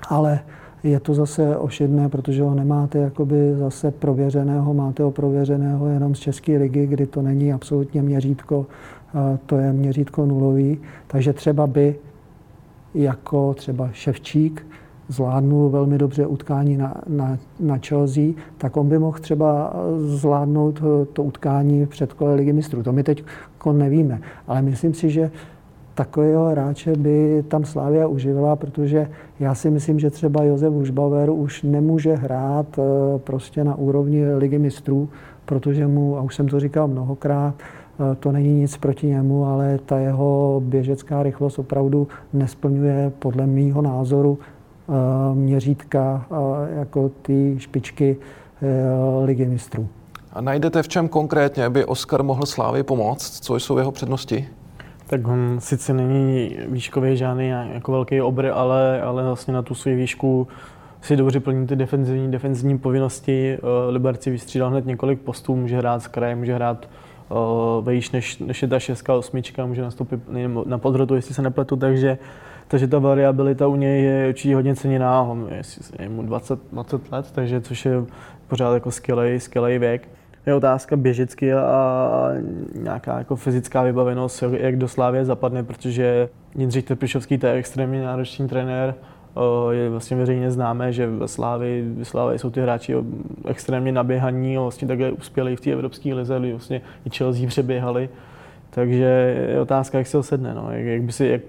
ale 0.10 0.40
je 0.84 1.00
to 1.00 1.14
zase 1.14 1.58
ošidné, 1.58 2.10
protože 2.10 2.44
ho 2.44 2.56
nemáte 2.56 2.98
jakoby 2.98 3.56
zase 3.56 3.92
prověřeného, 3.92 4.74
máte 4.74 5.04
ho 5.04 5.12
prověřeného 5.12 5.88
jenom 5.88 6.16
z 6.16 6.20
České 6.20 6.58
ligy, 6.58 6.88
kdy 6.88 7.06
to 7.06 7.22
není 7.22 7.54
absolutně 7.54 8.02
měřítko, 8.02 8.66
to 9.46 9.58
je 9.58 9.74
měřítko 9.74 10.26
nulový. 10.26 10.78
Takže 11.08 11.34
třeba 11.34 11.68
by 11.68 11.96
jako 12.94 13.54
třeba 13.54 13.90
Ševčík 13.92 14.66
zvládnul 15.08 15.70
velmi 15.70 15.98
dobře 15.98 16.26
utkání 16.26 16.78
na, 16.78 16.96
na, 17.08 17.38
na 17.60 17.78
Chelsea, 17.88 18.34
tak 18.58 18.78
on 18.78 18.90
by 18.90 19.00
mohl 19.00 19.20
třeba 19.20 19.74
zvládnout 19.98 20.82
to 21.14 21.24
utkání 21.24 21.86
v 21.86 21.90
předkole 21.90 22.36
ligy 22.36 22.54
mistrů. 22.54 22.84
To 22.84 22.92
my 22.92 23.04
teď 23.04 23.24
nevíme, 23.72 24.22
ale 24.48 24.62
myslím 24.62 24.94
si, 24.94 25.10
že 25.10 25.32
takového 25.96 26.50
hráče 26.50 26.96
by 26.96 27.44
tam 27.48 27.66
Slávia 27.66 28.08
uživila, 28.08 28.56
protože 28.56 29.10
já 29.40 29.56
si 29.56 29.70
myslím, 29.70 30.00
že 30.00 30.10
třeba 30.10 30.44
Josef 30.44 30.74
Užbauer 30.74 31.30
už 31.30 31.64
nemůže 31.64 32.16
hrát 32.16 32.80
eh, 32.80 32.82
prostě 33.20 33.64
na 33.64 33.76
úrovni 33.76 34.34
ligy 34.36 34.60
mistrů, 34.60 35.10
protože 35.46 35.88
mu, 35.88 36.18
a 36.18 36.22
už 36.22 36.36
jsem 36.36 36.48
to 36.48 36.60
říkal 36.60 36.88
mnohokrát, 36.88 37.56
eh, 37.60 38.16
to 38.16 38.32
není 38.32 38.60
nic 38.60 38.78
proti 38.78 39.08
němu, 39.08 39.46
ale 39.46 39.80
ta 39.86 40.00
jeho 40.00 40.62
běžecká 40.66 41.24
rychlost 41.24 41.60
opravdu 41.60 42.08
nesplňuje 42.34 43.12
podle 43.20 43.48
mýho 43.48 43.82
názoru 43.82 44.40
eh, 44.40 45.36
měřítka 45.36 46.26
jako 46.76 47.12
ty 47.22 47.56
špičky 47.58 48.18
ligy 49.26 49.46
mistrů. 49.46 49.88
A 50.34 50.42
najdete 50.42 50.84
v 50.84 50.88
čem 50.88 51.08
konkrétně 51.08 51.70
by 51.70 51.86
Oskar 51.86 52.24
mohl 52.24 52.46
Slávy 52.46 52.84
pomoct? 52.84 53.40
Co 53.40 53.56
jsou 53.56 53.78
jeho 53.78 53.92
přednosti? 53.92 54.48
Tak 55.12 55.28
on 55.28 55.56
sice 55.60 55.94
není 55.94 56.58
výškový 56.68 57.18
žádný 57.18 57.48
jako 57.48 57.92
velký 57.92 58.22
obr, 58.22 58.46
ale, 58.46 59.02
ale 59.02 59.24
vlastně 59.24 59.54
na 59.54 59.62
tu 59.62 59.76
svou 59.76 59.96
výšku 59.96 60.48
si 61.02 61.16
dobře 61.16 61.40
plní 61.40 61.68
ty 61.68 61.76
defenzivní, 61.76 62.32
defenzivní 62.32 62.78
povinnosti. 62.78 63.54
Eh, 63.54 63.92
Liberci 63.92 64.32
vystřídal 64.32 64.70
hned 64.70 64.86
několik 64.86 65.22
postů, 65.22 65.56
může 65.56 65.78
hrát 65.78 66.04
z 66.04 66.08
kraje, 66.08 66.36
může 66.36 66.54
hrát 66.54 66.90
uh, 67.30 67.86
vejš 67.86 68.12
než, 68.12 68.40
než 68.40 68.62
je 68.62 68.68
ta 68.68 68.80
šestka, 68.80 69.14
osmička, 69.14 69.66
může 69.66 69.82
nastoupit 69.82 70.20
na 70.66 70.78
podhrotu, 70.78 71.16
jestli 71.16 71.34
se 71.34 71.42
nepletu, 71.42 71.76
takže, 71.76 72.18
takže 72.68 72.88
ta 72.88 73.00
variabilita 73.00 73.68
u 73.68 73.76
něj 73.76 74.04
je 74.04 74.30
určitě 74.30 74.56
hodně 74.56 74.76
ceněná, 74.76 75.22
on 75.22 75.48
je, 75.52 75.62
je 76.00 76.10
mu 76.10 76.24
20, 76.24 76.60
20 76.72 77.12
let, 77.12 77.32
takže 77.32 77.62
což 77.62 77.86
je 77.86 77.92
pořád 78.48 78.74
jako 78.74 78.92
skvělý, 78.92 79.40
skvělý 79.40 79.78
věk 79.78 80.08
je 80.46 80.56
otázka 80.56 80.98
běžecky 80.98 81.54
a 81.54 82.30
nějaká 82.76 83.18
jako 83.18 83.36
fyzická 83.36 83.84
vybavenost, 83.84 84.44
jak 84.52 84.78
do 84.78 84.88
Slávě 84.88 85.26
zapadne, 85.26 85.64
protože 85.64 86.30
Jindřich 86.56 86.86
Trpišovský 86.86 87.38
to 87.38 87.48
je 87.48 87.54
extrémně 87.54 88.02
náročný 88.02 88.48
trenér, 88.48 88.96
je 89.72 89.90
vlastně 89.90 90.18
veřejně 90.18 90.52
známé, 90.52 90.94
že 90.94 91.08
ve 91.08 91.28
Slávě, 91.28 91.84
ve 91.98 92.06
Slávě 92.06 92.40
jsou 92.40 92.50
ty 92.50 92.62
hráči 92.62 92.96
extrémně 93.46 93.92
naběhaní 93.92 94.58
a 94.58 94.62
vlastně 94.62 94.88
takhle 94.88 95.12
uspěli 95.12 95.56
v 95.56 95.62
té 95.62 95.72
evropské 95.72 96.14
lize, 96.14 96.40
kdy 96.40 96.52
vlastně 96.52 96.82
i 97.06 97.10
Chelsea 97.10 97.48
přeběhali. 97.48 98.10
Takže 98.70 99.36
je 99.50 99.62
otázka, 99.62 99.98
jak 99.98 100.08
se 100.08 100.18
ho 100.18 100.24
sedne, 100.24 100.54
no. 100.54 100.68
jak, 100.72 100.86
jak, 100.86 101.02
by 101.02 101.12
si, 101.12 101.26
jak 101.26 101.42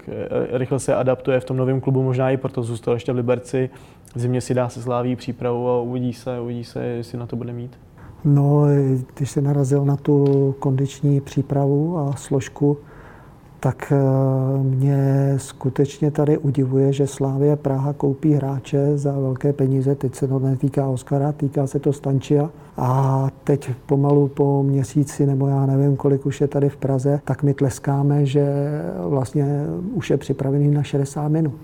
rychle 0.51 0.79
se 0.79 0.95
adaptuje 0.95 1.41
v 1.41 1.45
tom 1.45 1.57
novém 1.57 1.81
klubu, 1.81 2.03
možná 2.03 2.31
i 2.31 2.37
proto 2.37 2.63
zůstal 2.63 2.95
ještě 2.95 3.13
v 3.13 3.17
Liberci. 3.17 3.71
V 4.15 4.19
zimě 4.19 4.41
si 4.41 4.55
dá 4.55 4.69
se 4.69 4.83
sláví 4.83 5.17
přípravu 5.17 5.69
a 5.69 5.81
uvidí 5.81 6.13
se, 6.13 6.41
uvidí 6.41 6.65
se, 6.65 6.85
jestli 6.85 7.19
na 7.19 7.27
to 7.27 7.37
bude 7.37 7.53
mít. 7.53 7.79
No, 8.25 8.65
když 9.15 9.31
se 9.31 9.41
narazil 9.41 9.85
na 9.85 9.97
tu 9.97 10.25
kondiční 10.59 11.21
přípravu 11.21 11.99
a 11.99 12.13
složku, 12.17 12.79
tak 13.63 13.93
eh, 13.93 14.63
mě 14.63 15.35
skutečně 15.37 16.11
tady 16.11 16.39
udivuje, 16.39 16.93
že 16.93 17.07
Slávě 17.07 17.57
Praha 17.57 17.93
koupí 17.93 18.33
hráče 18.33 18.99
za 18.99 19.13
velké 19.13 19.53
peníze. 19.53 19.95
Teď 19.95 20.15
se 20.15 20.29
to 20.29 20.39
netýká 20.39 20.89
Oskara, 20.89 21.33
týká 21.33 21.67
se 21.67 21.79
to 21.79 21.93
Stančia. 21.93 22.51
A 22.77 23.29
teď 23.45 23.71
pomalu 23.87 24.29
po 24.29 24.63
měsíci, 24.63 25.27
nebo 25.27 25.47
já 25.47 25.67
nevím, 25.67 25.97
kolik 25.97 26.27
už 26.27 26.41
je 26.41 26.49
tady 26.49 26.69
v 26.69 26.77
Praze, 26.77 27.21
tak 27.25 27.43
my 27.43 27.55
tleskáme, 27.55 28.27
že 28.27 28.53
vlastně 29.09 29.65
už 29.95 30.11
je 30.11 30.17
připravený 30.17 30.71
na 30.71 30.83
60 30.83 31.29
minut. 31.29 31.59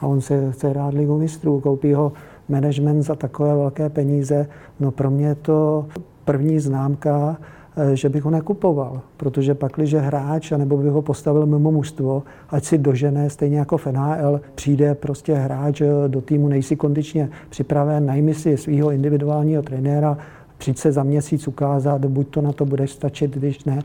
A 0.00 0.06
on 0.06 0.20
se 0.20 0.52
chce 0.52 0.72
rád 0.72 0.94
ligu 0.94 1.18
mistrů, 1.18 1.60
koupí 1.60 1.92
ho 1.92 2.12
management 2.48 3.02
za 3.02 3.14
takové 3.14 3.54
velké 3.54 3.88
peníze, 3.88 4.46
no 4.80 4.90
pro 4.90 5.10
mě 5.10 5.26
je 5.26 5.34
to 5.34 5.86
první 6.24 6.60
známka, 6.60 7.36
eh, 7.76 7.96
že 7.96 8.08
bych 8.08 8.24
ho 8.24 8.30
nekupoval, 8.30 9.00
protože 9.16 9.54
pak, 9.54 9.72
když 9.76 9.94
hráč, 9.94 10.50
nebo 10.50 10.76
bych 10.76 10.90
ho 10.90 11.02
postavil 11.02 11.46
mimo 11.46 11.72
mužstvo, 11.72 12.22
ať 12.50 12.64
si 12.64 12.78
dožené, 12.78 13.30
stejně 13.30 13.58
jako 13.58 13.76
v 13.78 13.86
NHL, 13.86 14.40
přijde 14.54 14.94
prostě 14.94 15.34
hráč 15.34 15.80
eh, 15.80 15.86
do 16.08 16.20
týmu, 16.20 16.48
nejsi 16.48 16.76
kondičně 16.76 17.28
připraven, 17.48 18.06
najmi 18.06 18.34
si 18.34 18.56
svého 18.56 18.90
individuálního 18.90 19.62
trenéra, 19.62 20.18
přijď 20.58 20.78
se 20.78 20.92
za 20.92 21.02
měsíc 21.02 21.48
ukázat, 21.48 22.04
buď 22.04 22.28
to 22.28 22.42
na 22.42 22.52
to 22.52 22.64
bude 22.64 22.86
stačit, 22.86 23.36
když 23.36 23.64
ne. 23.64 23.82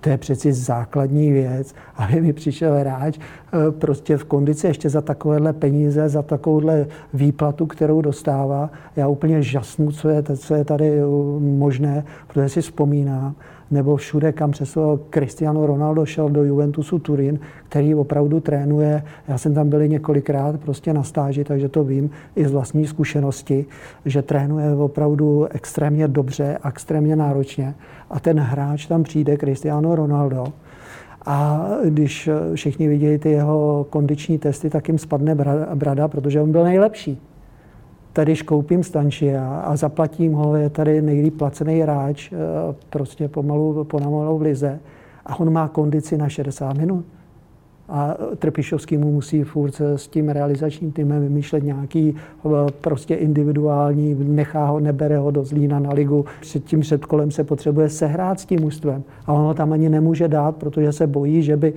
To 0.00 0.08
je 0.08 0.18
přeci 0.18 0.52
základní 0.52 1.32
věc, 1.32 1.74
aby 1.96 2.20
mi 2.20 2.32
přišel 2.32 2.74
hráč 2.74 3.18
eh, 3.18 3.70
prostě 3.70 4.16
v 4.16 4.24
kondici 4.24 4.66
ještě 4.66 4.88
za 4.90 5.00
takovéhle 5.00 5.52
peníze, 5.52 6.08
za 6.08 6.22
takovouhle 6.22 6.86
výplatu, 7.14 7.66
kterou 7.66 8.00
dostává. 8.00 8.70
Já 8.96 9.08
úplně 9.08 9.42
žasnu, 9.42 9.92
co 9.92 10.08
je, 10.08 10.22
co 10.36 10.54
je 10.54 10.64
tady 10.64 10.98
eh, 10.98 11.04
možné, 11.40 12.04
protože 12.26 12.48
si 12.48 12.60
vzpomínám, 12.60 13.34
nebo 13.72 13.96
všude, 13.96 14.32
kam 14.32 14.50
přesoval 14.50 15.00
Cristiano 15.10 15.66
Ronaldo, 15.66 16.06
šel 16.06 16.28
do 16.28 16.44
Juventusu 16.44 16.98
Turín, 16.98 17.38
který 17.68 17.94
opravdu 17.94 18.40
trénuje. 18.40 19.02
Já 19.28 19.38
jsem 19.38 19.54
tam 19.54 19.68
byl 19.68 19.86
několikrát 19.86 20.60
prostě 20.60 20.92
na 20.92 21.02
stáži, 21.02 21.44
takže 21.44 21.68
to 21.68 21.84
vím 21.84 22.10
i 22.36 22.44
z 22.44 22.52
vlastní 22.52 22.86
zkušenosti, 22.86 23.66
že 24.04 24.22
trénuje 24.22 24.74
opravdu 24.74 25.46
extrémně 25.50 26.08
dobře, 26.08 26.58
extrémně 26.68 27.16
náročně. 27.16 27.74
A 28.10 28.20
ten 28.20 28.40
hráč 28.40 28.86
tam 28.86 29.02
přijde, 29.02 29.36
Cristiano 29.36 29.94
Ronaldo, 29.94 30.44
a 31.26 31.68
když 31.84 32.28
všichni 32.54 32.88
vidějí 32.88 33.18
ty 33.18 33.30
jeho 33.30 33.86
kondiční 33.90 34.38
testy, 34.38 34.70
tak 34.70 34.88
jim 34.88 34.98
spadne 34.98 35.34
brada, 35.74 36.08
protože 36.08 36.40
on 36.40 36.52
byl 36.52 36.64
nejlepší 36.64 37.20
tady 38.12 38.36
koupím 38.36 38.82
Stančia 38.82 39.60
a 39.60 39.76
zaplatím 39.76 40.32
ho, 40.32 40.56
je 40.56 40.70
tady 40.70 41.02
nejlíp 41.02 41.38
placený 41.38 41.80
hráč, 41.80 42.32
eh, 42.32 42.36
prostě 42.90 43.28
pomalu, 43.28 43.84
pomalu 43.84 44.38
v 44.38 44.42
lize 44.42 44.80
a 45.26 45.40
on 45.40 45.52
má 45.52 45.68
kondici 45.68 46.18
na 46.18 46.28
60 46.28 46.72
minut. 46.72 47.04
A 47.88 48.14
Trpišovský 48.38 48.96
mu 48.96 49.12
musí 49.12 49.42
furt 49.42 49.80
s 49.80 50.08
tím 50.08 50.28
realizačním 50.28 50.92
týmem 50.92 51.22
vymýšlet 51.22 51.64
nějaký 51.64 52.16
eh, 52.46 52.48
prostě 52.80 53.14
individuální, 53.14 54.14
nechá 54.14 54.66
ho, 54.66 54.80
nebere 54.80 55.18
ho 55.18 55.30
do 55.30 55.44
Zlína 55.44 55.78
na 55.78 55.92
ligu. 55.92 56.24
Před 56.40 56.64
tím 56.64 56.80
předkolem 56.80 57.30
se 57.30 57.44
potřebuje 57.44 57.88
sehrát 57.88 58.40
s 58.40 58.46
tím 58.46 58.60
mužstvem. 58.60 59.02
A 59.26 59.32
on 59.32 59.40
ho 59.40 59.54
tam 59.54 59.72
ani 59.72 59.88
nemůže 59.88 60.28
dát, 60.28 60.56
protože 60.56 60.92
se 60.92 61.06
bojí, 61.06 61.42
že 61.42 61.56
by 61.56 61.72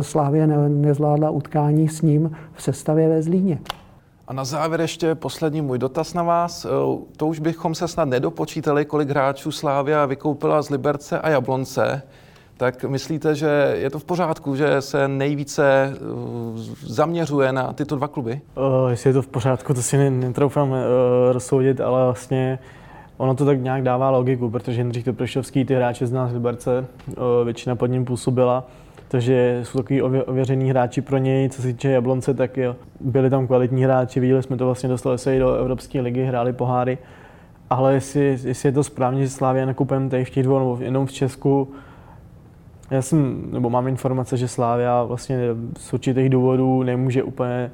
Slávě 0.00 0.46
nezvládla 0.68 1.30
utkání 1.30 1.88
s 1.88 2.02
ním 2.02 2.30
v 2.52 2.62
sestavě 2.62 3.08
ve 3.08 3.22
Zlíně. 3.22 3.58
A 4.28 4.32
na 4.32 4.44
závěr 4.44 4.80
ještě 4.80 5.14
poslední 5.14 5.60
můj 5.60 5.78
dotaz 5.78 6.14
na 6.14 6.22
vás. 6.22 6.64
Eh, 6.64 6.68
to 7.16 7.26
už 7.26 7.38
bychom 7.38 7.74
se 7.74 7.88
snad 7.88 8.04
nedopočítali, 8.04 8.84
kolik 8.84 9.10
hráčů 9.10 9.52
Slávia 9.52 10.06
vykoupila 10.06 10.62
z 10.62 10.70
Liberce 10.70 11.18
a 11.18 11.28
Jablonce. 11.28 12.02
Tak 12.56 12.84
myslíte, 12.84 13.34
že 13.34 13.74
je 13.78 13.90
to 13.90 13.98
v 13.98 14.04
pořádku, 14.04 14.56
že 14.56 14.80
se 14.80 15.08
nejvíce 15.08 15.92
eh, 15.92 15.98
zaměřuje 16.86 17.52
na 17.52 17.72
tyto 17.72 17.96
dva 17.96 18.08
kluby? 18.08 18.40
Uh, 18.56 18.90
jestli 18.90 19.10
je 19.10 19.14
to 19.14 19.22
v 19.22 19.26
pořádku, 19.26 19.74
to 19.74 19.82
si 19.82 20.10
netroufám 20.10 20.70
uh, 20.70 20.76
rozsoudit, 21.32 21.80
ale 21.80 22.04
vlastně 22.04 22.58
ono 23.16 23.34
to 23.34 23.44
tak 23.44 23.60
nějak 23.60 23.82
dává 23.82 24.10
logiku, 24.10 24.50
protože 24.50 24.80
Jindřich 24.80 25.04
Topršovský 25.04 25.64
ty 25.64 25.74
hráče 25.74 26.06
z 26.06 26.12
nás 26.12 26.32
Liberce, 26.32 26.86
uh, 27.08 27.14
většina 27.44 27.76
pod 27.76 27.86
ním 27.86 28.04
působila 28.04 28.64
takže 29.08 29.60
jsou 29.62 29.78
takový 29.78 30.02
ověřený 30.02 30.70
hráči 30.70 31.00
pro 31.00 31.18
něj. 31.18 31.48
Co 31.48 31.62
se 31.62 31.68
týče 31.68 31.90
Jablonce, 31.90 32.34
tak 32.34 32.56
jo, 32.56 32.76
byli 33.00 33.30
tam 33.30 33.46
kvalitní 33.46 33.84
hráči, 33.84 34.20
viděli 34.20 34.42
jsme 34.42 34.56
to 34.56 34.66
vlastně, 34.66 34.88
dostali 34.88 35.18
se 35.18 35.36
i 35.36 35.38
do 35.38 35.54
Evropské 35.54 36.00
ligy, 36.00 36.24
hráli 36.24 36.52
poháry. 36.52 36.98
Ale 37.70 37.94
jestli, 37.94 38.38
jestli 38.44 38.68
je 38.68 38.72
to 38.72 38.84
správně, 38.84 39.22
že 39.22 39.30
Slávia 39.30 39.66
nakupem 39.66 40.08
tady 40.08 40.24
v 40.24 40.30
těch 40.30 40.44
dvou, 40.44 40.58
nebo 40.58 40.78
jenom 40.80 41.06
v 41.06 41.12
Česku, 41.12 41.72
já 42.90 43.02
jsem, 43.02 43.42
nebo 43.52 43.70
mám 43.70 43.88
informace, 43.88 44.36
že 44.36 44.48
Slávia 44.48 45.02
vlastně 45.02 45.38
z 45.78 45.92
určitých 45.92 46.30
důvodů 46.30 46.82
nemůže 46.82 47.22
úplně 47.22 47.70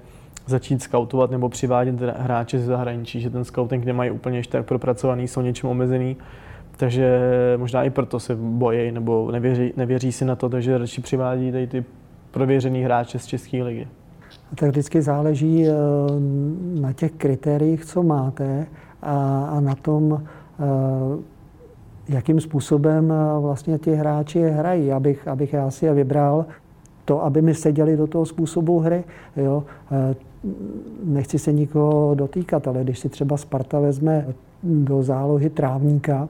začít 0.46 0.82
scoutovat 0.82 1.30
nebo 1.30 1.48
přivádět 1.48 2.00
hráče 2.00 2.58
ze 2.58 2.64
zahraničí, 2.64 3.20
že 3.20 3.30
ten 3.30 3.44
scouting 3.44 3.84
nemají 3.84 4.10
úplně 4.10 4.38
ještě 4.38 4.52
tak 4.52 4.66
propracovaný, 4.66 5.28
jsou 5.28 5.40
něčím 5.40 5.68
omezený 5.68 6.16
takže 6.76 7.20
možná 7.56 7.84
i 7.84 7.90
proto 7.90 8.20
se 8.20 8.36
bojí 8.36 8.92
nebo 8.92 9.30
nevěří, 9.32 9.72
nevěří 9.76 10.12
si 10.12 10.24
na 10.24 10.36
to, 10.36 10.48
takže 10.48 10.78
radši 10.78 11.00
přivádí 11.00 11.52
tady 11.52 11.66
ty 11.66 11.84
prověřený 12.30 12.82
hráče 12.82 13.18
z 13.18 13.26
České 13.26 13.62
ligy. 13.62 13.88
Tak 14.54 14.68
vždycky 14.68 15.02
záleží 15.02 15.66
eh, 15.68 15.72
na 16.80 16.92
těch 16.92 17.12
kritériích, 17.12 17.84
co 17.84 18.02
máte 18.02 18.66
a, 19.02 19.44
a 19.44 19.60
na 19.60 19.74
tom, 19.74 20.22
eh, 20.22 20.64
jakým 22.08 22.40
způsobem 22.40 23.12
eh, 23.12 23.40
vlastně 23.40 23.78
ti 23.78 23.94
hráči 23.94 24.40
hrají, 24.40 24.92
abych, 24.92 25.28
abych 25.28 25.52
já 25.52 25.70
si 25.70 25.86
je 25.86 25.94
vybral 25.94 26.46
to, 27.04 27.24
aby 27.24 27.42
mi 27.42 27.54
seděli 27.54 27.96
do 27.96 28.06
toho 28.06 28.26
způsobu 28.26 28.78
hry. 28.78 29.04
Jo. 29.36 29.64
Nechci 31.04 31.38
se 31.38 31.52
nikoho 31.52 32.14
dotýkat, 32.14 32.68
ale 32.68 32.84
když 32.84 32.98
si 32.98 33.08
třeba 33.08 33.36
Sparta 33.36 33.80
vezme 33.80 34.26
do 34.62 35.02
zálohy 35.02 35.50
trávníka 35.50 36.28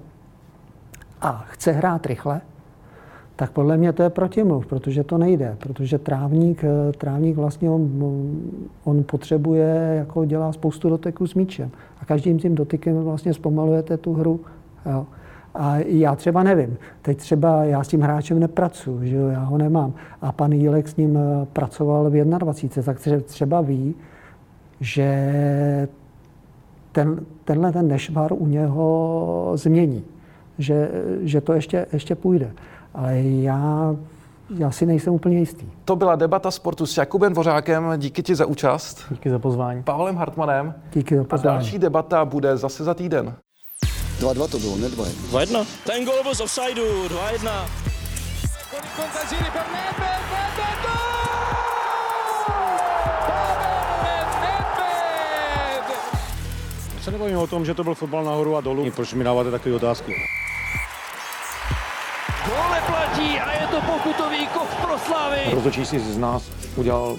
a 1.22 1.44
chce 1.48 1.72
hrát 1.72 2.06
rychle, 2.06 2.40
tak 3.36 3.50
podle 3.50 3.76
mě 3.76 3.92
to 3.92 4.02
je 4.02 4.10
protimluv, 4.10 4.66
protože 4.66 5.04
to 5.04 5.18
nejde, 5.18 5.56
protože 5.58 5.98
trávník, 5.98 6.64
trávník 6.98 7.36
vlastně 7.36 7.70
on, 7.70 7.90
on 8.84 9.04
potřebuje, 9.04 9.94
jako 9.98 10.24
dělá 10.24 10.52
spoustu 10.52 10.88
doteků 10.88 11.26
s 11.26 11.34
míčem 11.34 11.70
a 12.00 12.04
každým 12.04 12.38
tím 12.38 12.54
dotykem 12.54 13.02
vlastně 13.02 13.34
zpomalujete 13.34 13.96
tu 13.96 14.12
hru. 14.12 14.40
Jo. 14.90 15.06
A 15.54 15.76
já 15.76 16.16
třeba 16.16 16.42
nevím. 16.42 16.76
Teď 17.02 17.18
třeba 17.18 17.64
já 17.64 17.84
s 17.84 17.88
tím 17.88 18.00
hráčem 18.00 18.40
nepracuji, 18.40 19.08
že 19.08 19.16
jo, 19.16 19.28
já 19.28 19.40
ho 19.40 19.58
nemám. 19.58 19.94
A 20.22 20.32
pan 20.32 20.52
Jílek 20.52 20.88
s 20.88 20.96
ním 20.96 21.18
pracoval 21.52 22.10
v 22.10 22.24
21, 22.24 22.82
tak 22.82 23.24
třeba 23.24 23.60
ví, 23.60 23.94
že 24.80 25.88
ten, 26.92 27.20
tenhle 27.44 27.72
ten 27.72 27.88
nešvar 27.88 28.32
u 28.32 28.46
něho 28.46 29.52
změní. 29.54 30.04
Že, 30.58 30.90
že 31.22 31.40
to 31.40 31.52
ještě, 31.52 31.86
ještě 31.92 32.14
půjde. 32.14 32.52
Ale 32.94 33.18
já, 33.22 33.96
já 34.56 34.70
si 34.70 34.86
nejsem 34.86 35.12
úplně 35.12 35.38
jistý. 35.38 35.66
To 35.84 35.96
byla 35.96 36.16
debata 36.16 36.50
sportu 36.50 36.86
s 36.86 36.96
Jakubem 36.96 37.32
Dvořákem. 37.32 37.92
Díky 37.96 38.22
ti 38.22 38.34
za 38.34 38.46
účast. 38.46 39.04
Díky 39.10 39.30
za 39.30 39.38
pozvání. 39.38 39.82
Pavlem 39.82 40.16
Hartmanem. 40.16 40.74
Díky 40.92 41.16
za 41.16 41.22
A 41.22 41.24
pozvání. 41.24 41.58
další 41.58 41.78
debata 41.78 42.24
bude 42.24 42.56
zase 42.56 42.84
za 42.84 42.94
týden. 42.94 43.34
2-2 44.20 44.48
to 44.48 44.58
bylo, 44.58 44.76
ne 44.76 44.88
2 44.88 45.04
2-1. 45.04 45.66
Ten 45.86 46.04
gol 46.04 46.22
byl 46.22 46.34
z 46.34 46.40
offsideu, 46.40 47.08
2-1. 47.08 47.50
Se 57.02 57.10
nebavím 57.10 57.38
o 57.38 57.46
tom, 57.46 57.64
že 57.64 57.74
to 57.74 57.84
byl 57.84 57.94
fotbal 57.94 58.24
nahoru 58.24 58.56
a 58.56 58.60
dolů. 58.60 58.90
Proč 58.90 59.14
mi 59.14 59.24
dáváte 59.24 59.50
takové 59.50 59.74
otázky? 59.74 60.12
Gol 62.46 62.70
neplatí 62.70 63.40
a 63.40 63.52
je 63.62 63.66
to 63.66 63.80
pokutový 63.80 64.46
kov 64.46 64.74
pro 64.80 64.98
Slavy. 64.98 65.40
Rozhodčí 65.52 65.86
si 65.86 66.00
z 66.00 66.18
nás 66.18 66.50
udělal 66.76 67.16